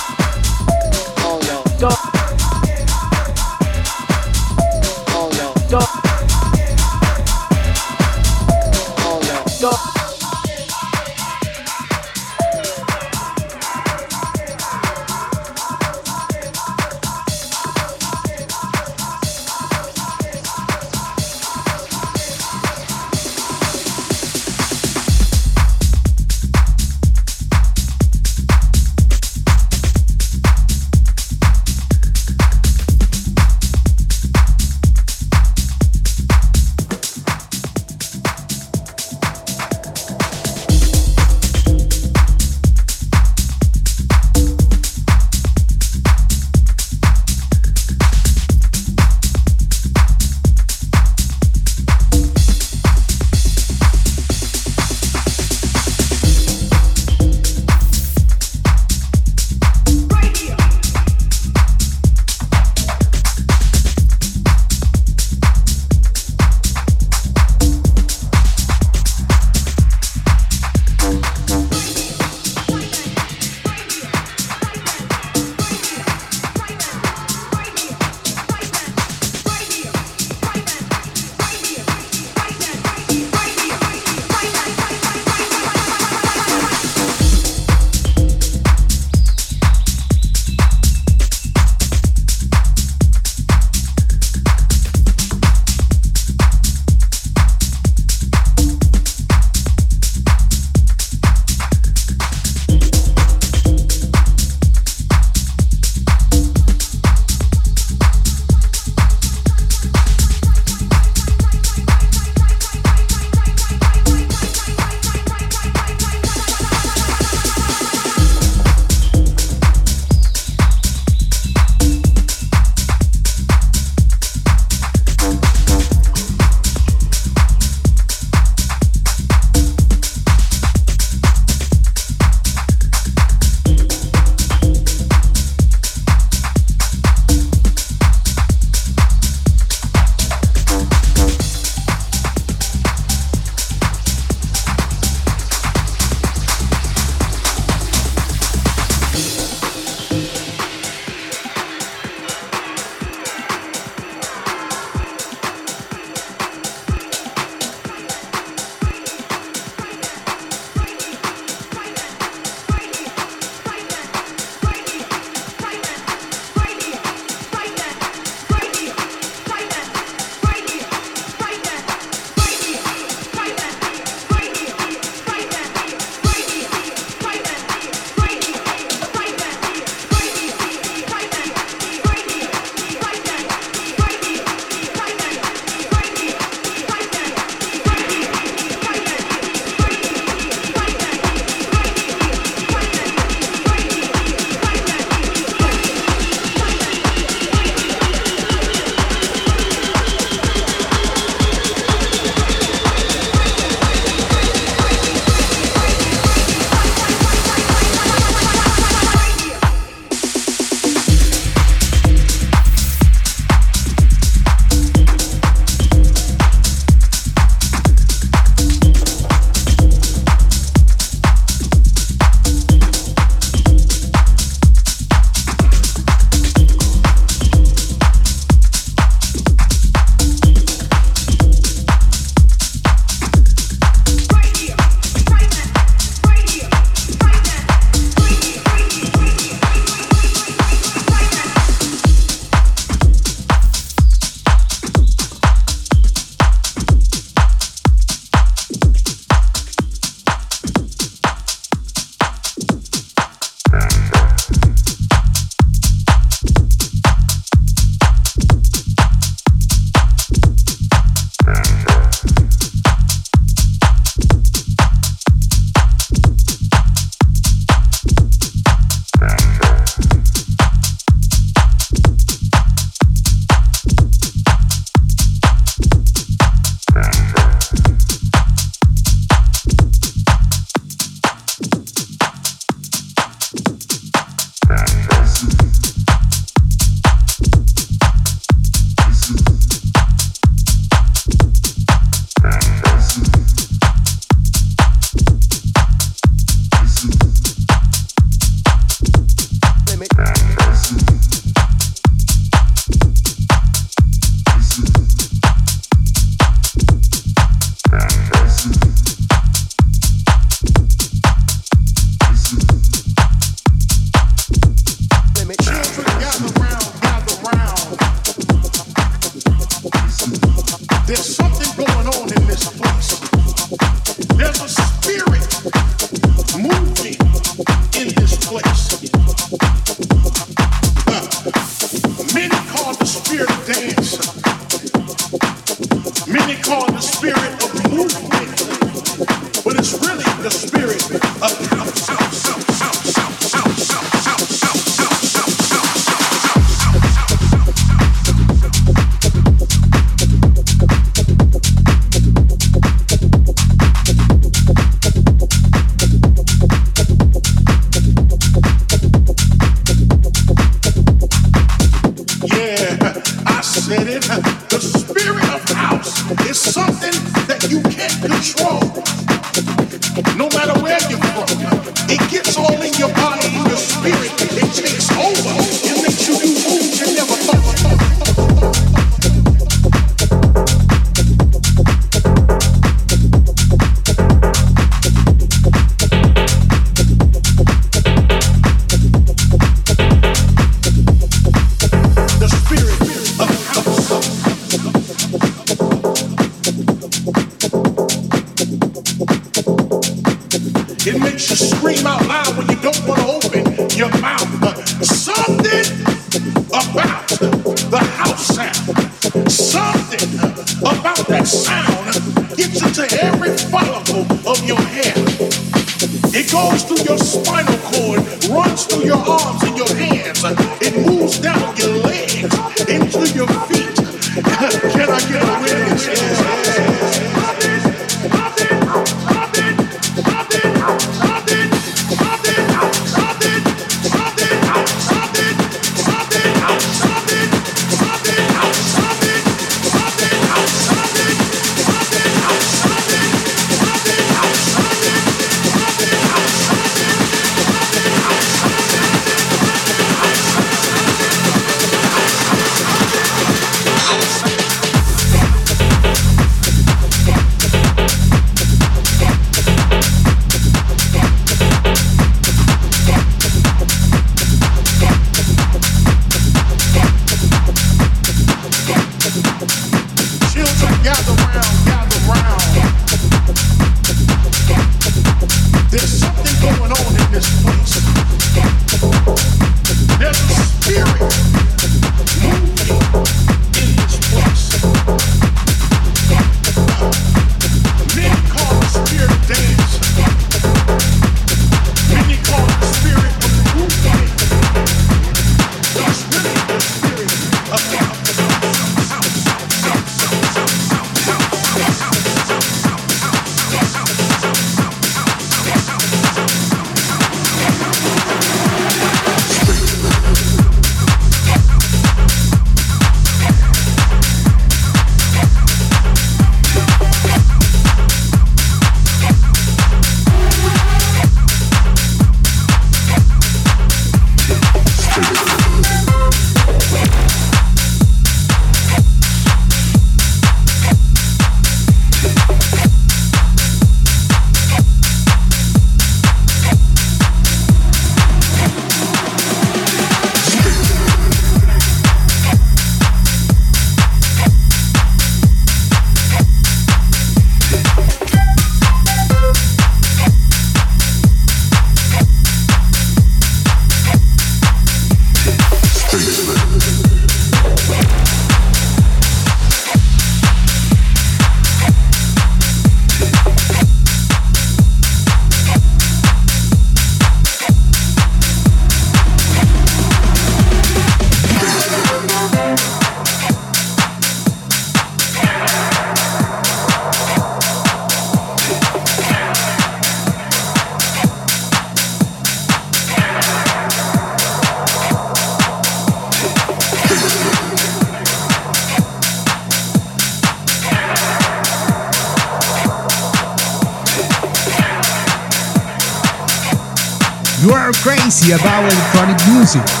About 598.51 598.83
electronic 598.83 599.37
music. 599.47 600.00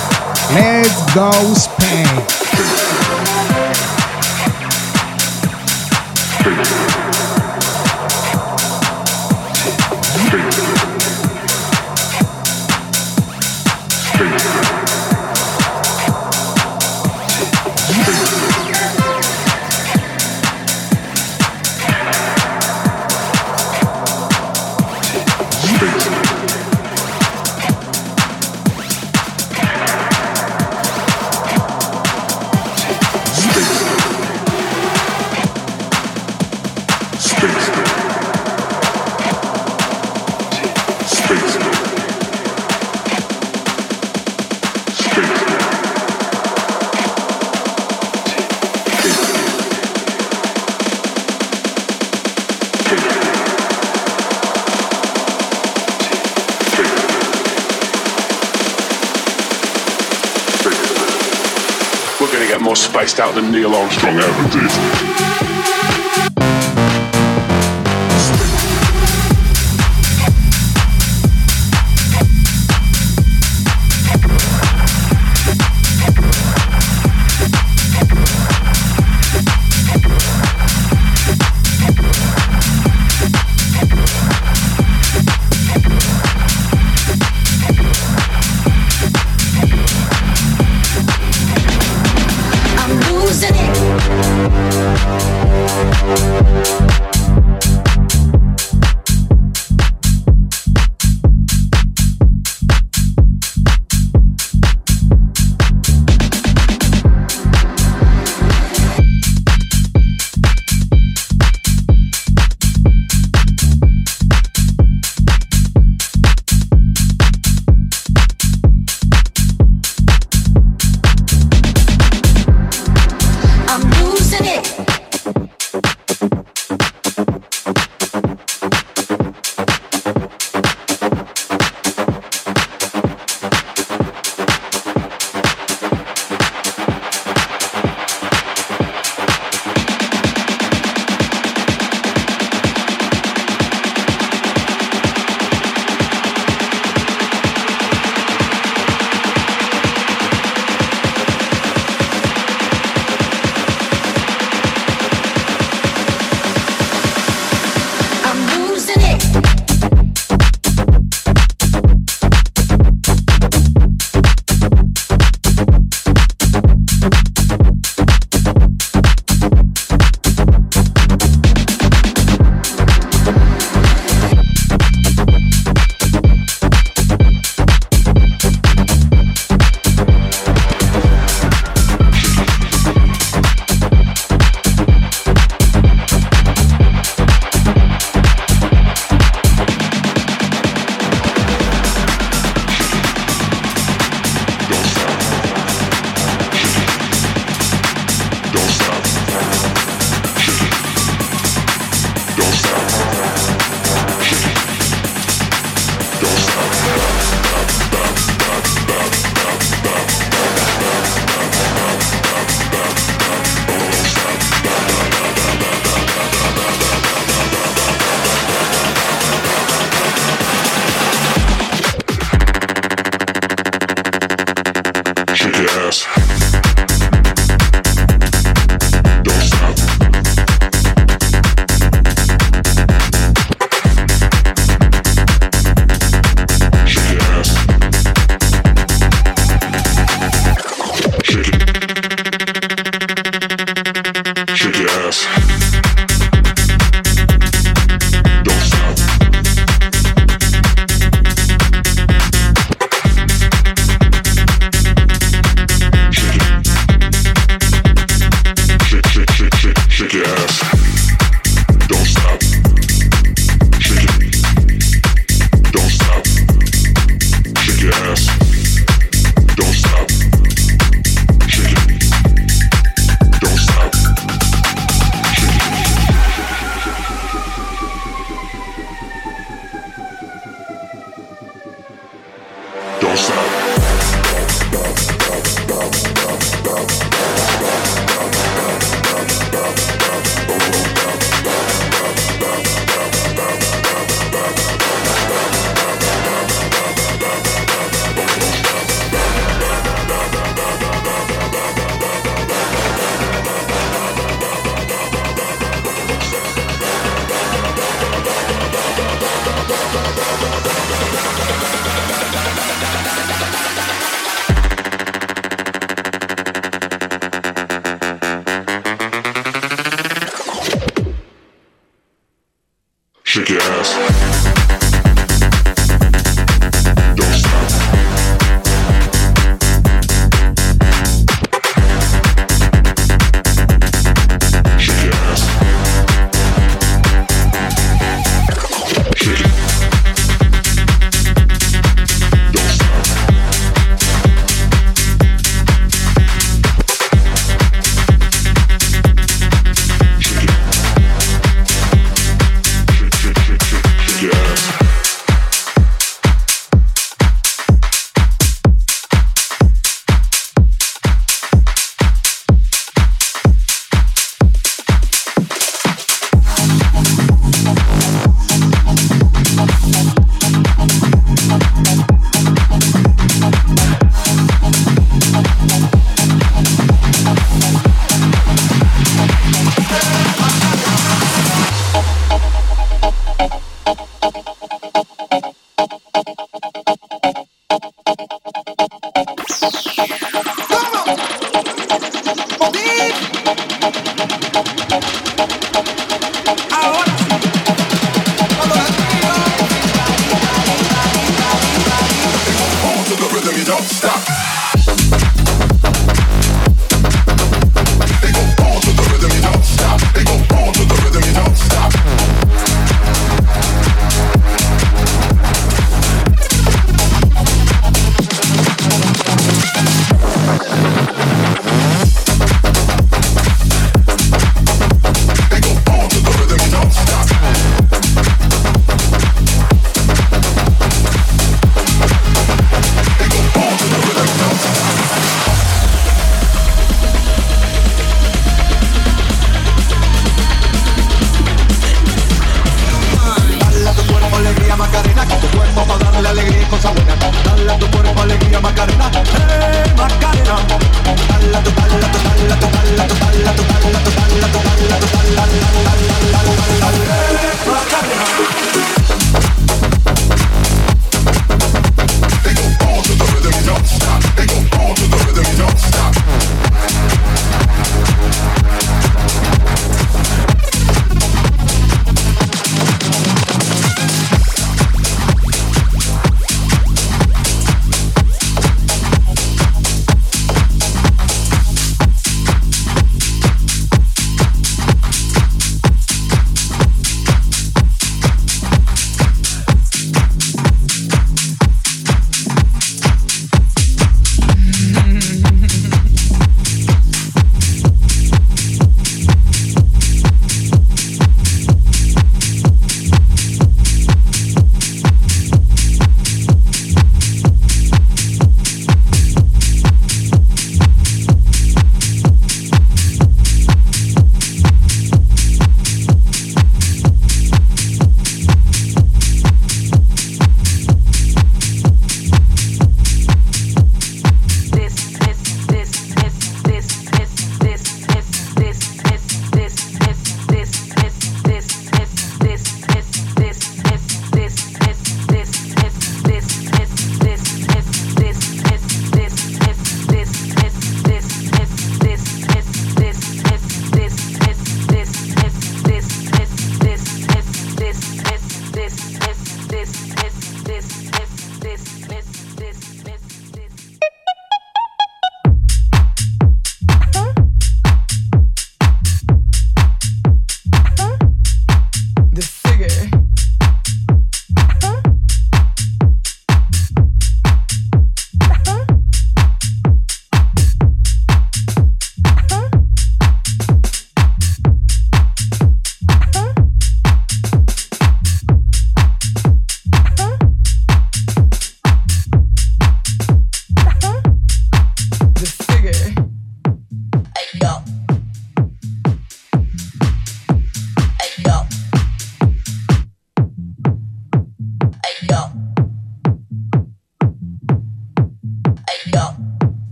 Identity. 64.43 64.70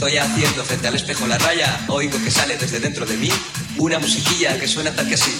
Estoy 0.00 0.16
haciendo 0.16 0.64
frente 0.64 0.88
al 0.88 0.94
espejo 0.94 1.26
la 1.26 1.36
raya, 1.36 1.84
oigo 1.88 2.18
que 2.24 2.30
sale 2.30 2.56
desde 2.56 2.80
dentro 2.80 3.04
de 3.04 3.18
mí 3.18 3.28
una 3.76 3.98
musiquilla 3.98 4.58
que 4.58 4.66
suena 4.66 4.96
tal 4.96 5.06
que 5.06 5.12
así. 5.12 5.30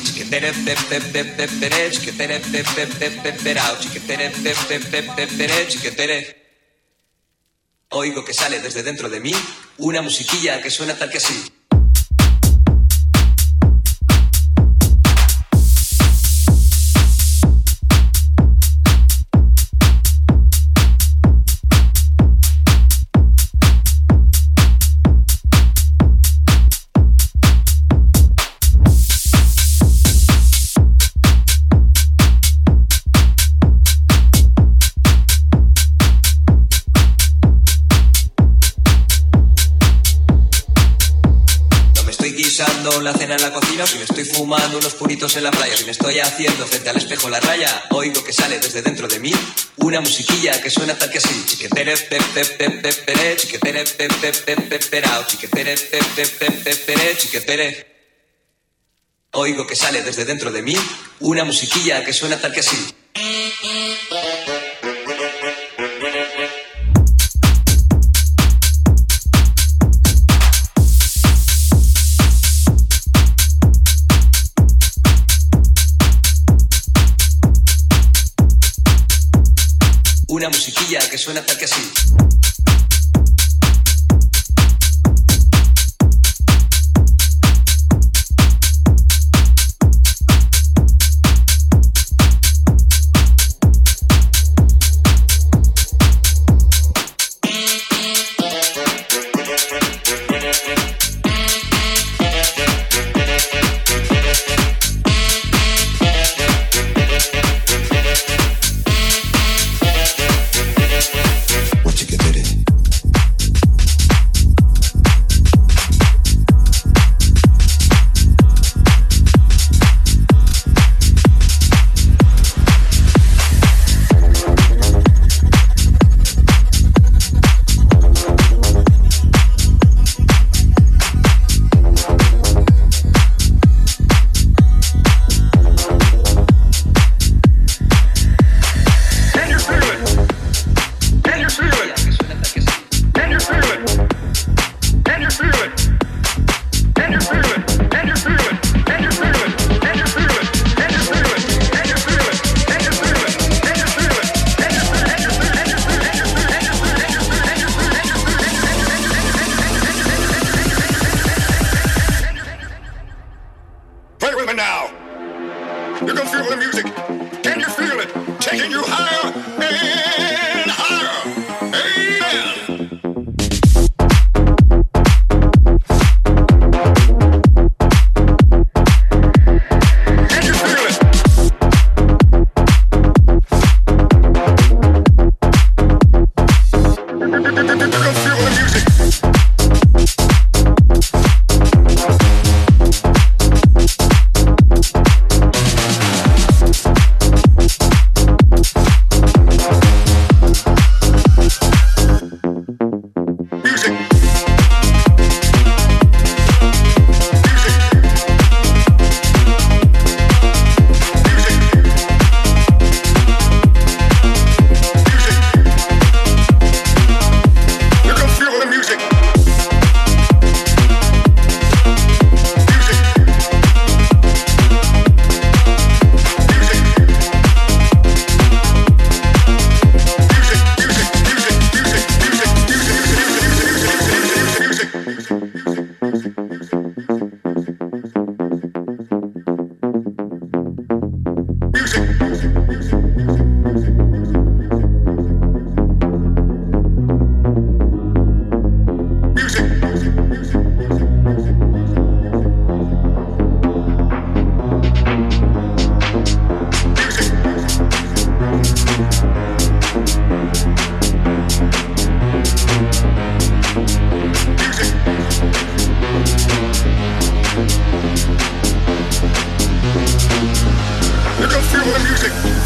Oigo 7.88 8.22
que 8.22 8.34
sale 8.34 8.60
desde 8.60 8.82
dentro 8.82 9.08
de 9.08 9.20
mí 9.20 9.32
una 9.78 10.02
musiquilla 10.02 10.60
que 10.60 10.70
suena 10.70 10.94
tal 10.94 11.08
que 11.08 11.16
así. 11.16 11.49
Estoy 46.10 46.20
haciendo 46.20 46.66
frente 46.66 46.90
al 46.90 46.96
espejo 46.96 47.28
la 47.28 47.38
raya, 47.38 47.84
oigo 47.90 48.24
que 48.24 48.32
sale 48.32 48.58
desde 48.58 48.82
dentro 48.82 49.06
de 49.06 49.20
mí 49.20 49.32
una 49.76 50.00
musiquilla 50.00 50.60
que 50.60 50.68
suena 50.68 50.98
tal 50.98 51.08
que 51.08 51.18
así. 51.18 51.44
Chiquetere, 51.46 51.96
pe, 51.96 52.18
pe, 52.34 52.44
pe, 52.44 52.70
pe, 52.70 52.92
pere, 52.92 53.36
chiquetere, 53.36 53.84
pe, 53.84 54.08
pe, 54.08 54.32
pe, 54.32 54.56
pe, 54.56 54.78
perao, 54.78 55.24
chiquetere, 55.26 55.76
pe, 55.76 55.98
pe, 56.16 56.26
pe, 56.26 56.50
pe, 56.50 56.74
pere, 56.74 57.16
chiquetere. 57.16 57.86
Oigo 59.32 59.66
que 59.68 59.76
sale 59.76 60.02
desde 60.02 60.24
dentro 60.24 60.50
de 60.50 60.62
mí 60.62 60.74
una 61.20 61.44
musiquilla 61.44 62.04
que 62.04 62.12
suena 62.12 62.40
tal 62.40 62.52
que 62.52 62.60
así. 62.60 62.92
Una 80.40 80.48
musiquilla 80.48 81.00
que 81.10 81.18
suena 81.18 81.44
tal 81.44 81.58
que 81.58 81.66
así. 81.66 82.39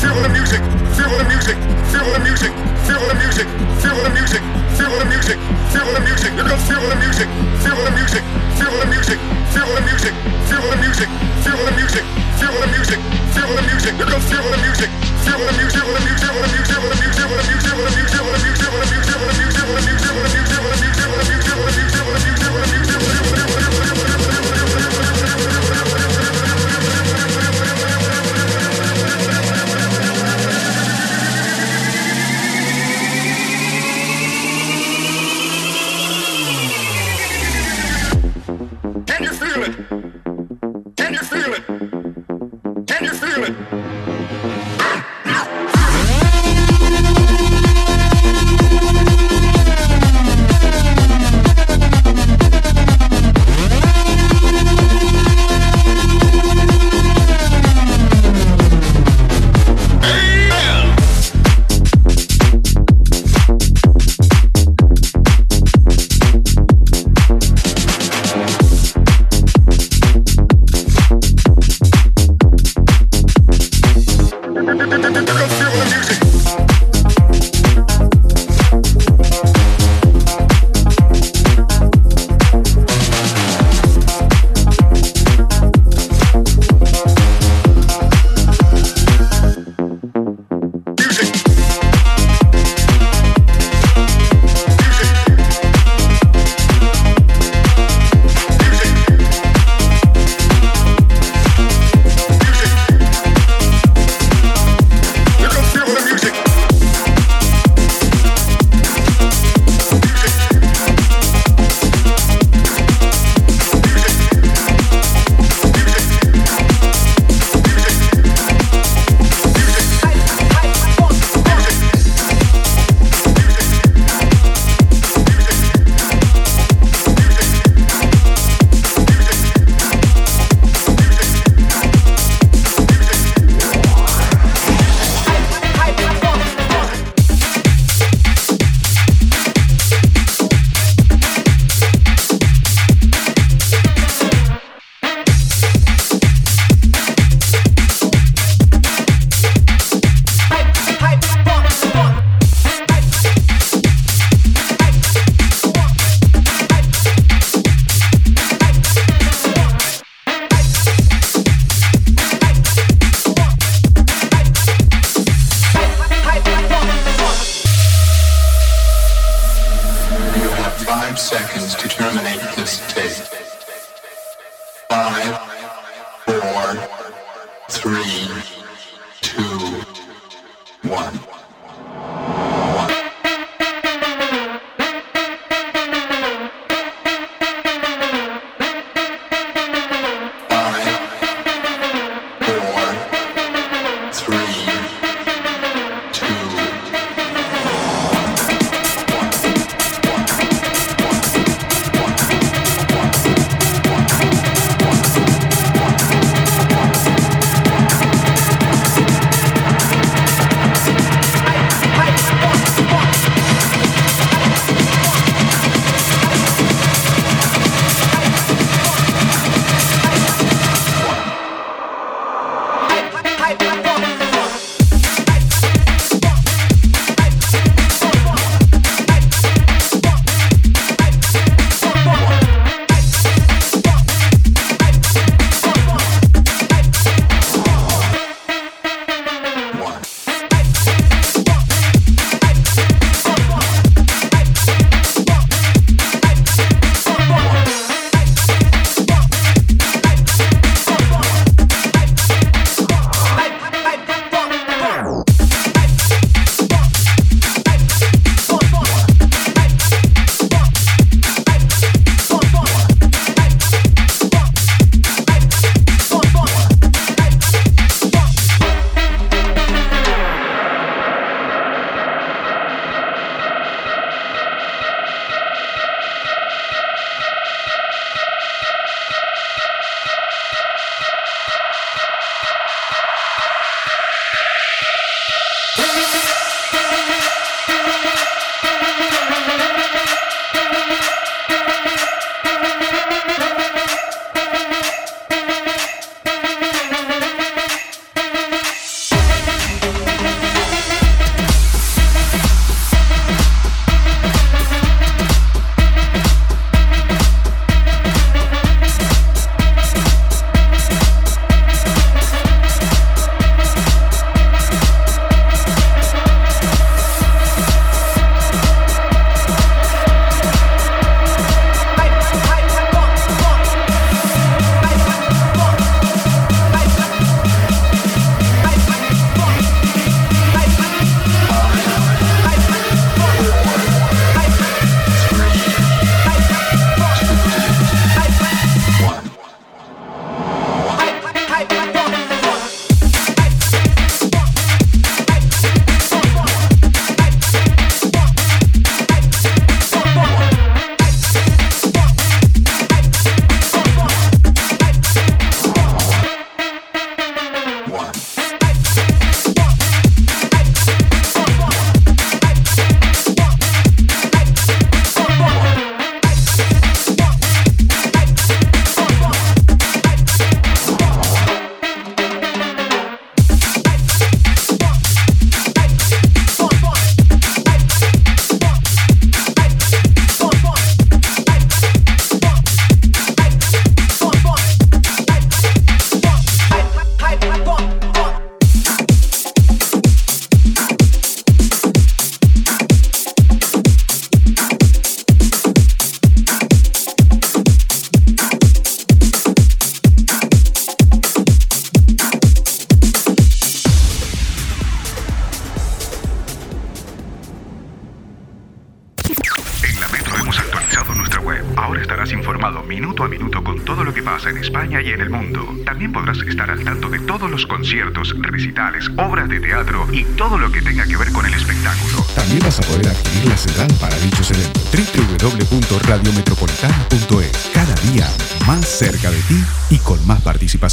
Feel 0.05 0.21
the 0.21 0.29
music, 0.29 0.61
feel 0.93 1.17
the 1.17 1.25
music, 1.25 1.57
feel 1.89 2.05
the 2.13 2.21
music, 2.21 2.53
feel 2.85 3.01
the 3.09 3.15
music, 3.17 3.49
feel 3.81 3.97
the 4.05 4.11
music, 4.13 4.43
feel 4.77 4.93
the 5.01 5.07
music, 5.09 5.39
feel 5.73 5.89
the 5.97 6.01
music. 6.05 6.31
You 6.37 6.45
can 6.45 6.61
feel 6.69 6.85
the 6.93 6.97
music, 7.01 7.29
feel 7.65 7.79
the 7.81 7.93
music, 7.97 8.23
feel 8.61 8.75
the 8.81 8.87
music, 8.93 9.19
feel 9.55 9.71
the 9.73 9.81
music, 9.81 10.13
feel 10.45 10.61
the 10.61 10.77
music, 10.77 11.09
feel 11.41 11.57
the 11.57 11.73
music, 11.73 12.05
feel 12.37 12.53
the 12.61 12.67
music, 12.69 12.95
feel 13.33 13.49
the 13.57 13.63
music. 13.65 13.93
You 13.97 14.05
can 14.05 14.21
feel 14.29 14.45
the 14.45 14.59
music, 14.67 14.91
feel 15.25 15.41
the 15.41 15.53
music, 15.57 15.73
feel 15.73 15.89
the 15.89 16.13
music, 16.13 16.21
feel 16.21 16.37
the 16.37 16.45
music, 16.45 16.67
feel 16.69 16.85
the 16.85 16.97
music, 17.01 17.15
feel 17.17 17.33
the 17.33 17.49
music, 17.49 17.65
feel 17.65 17.79
the 17.81 18.37
music, 18.37 18.57
feel 18.61 18.73
the 18.73 18.87
music. 18.93 18.95
five 18.95 19.04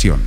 día 0.01 0.17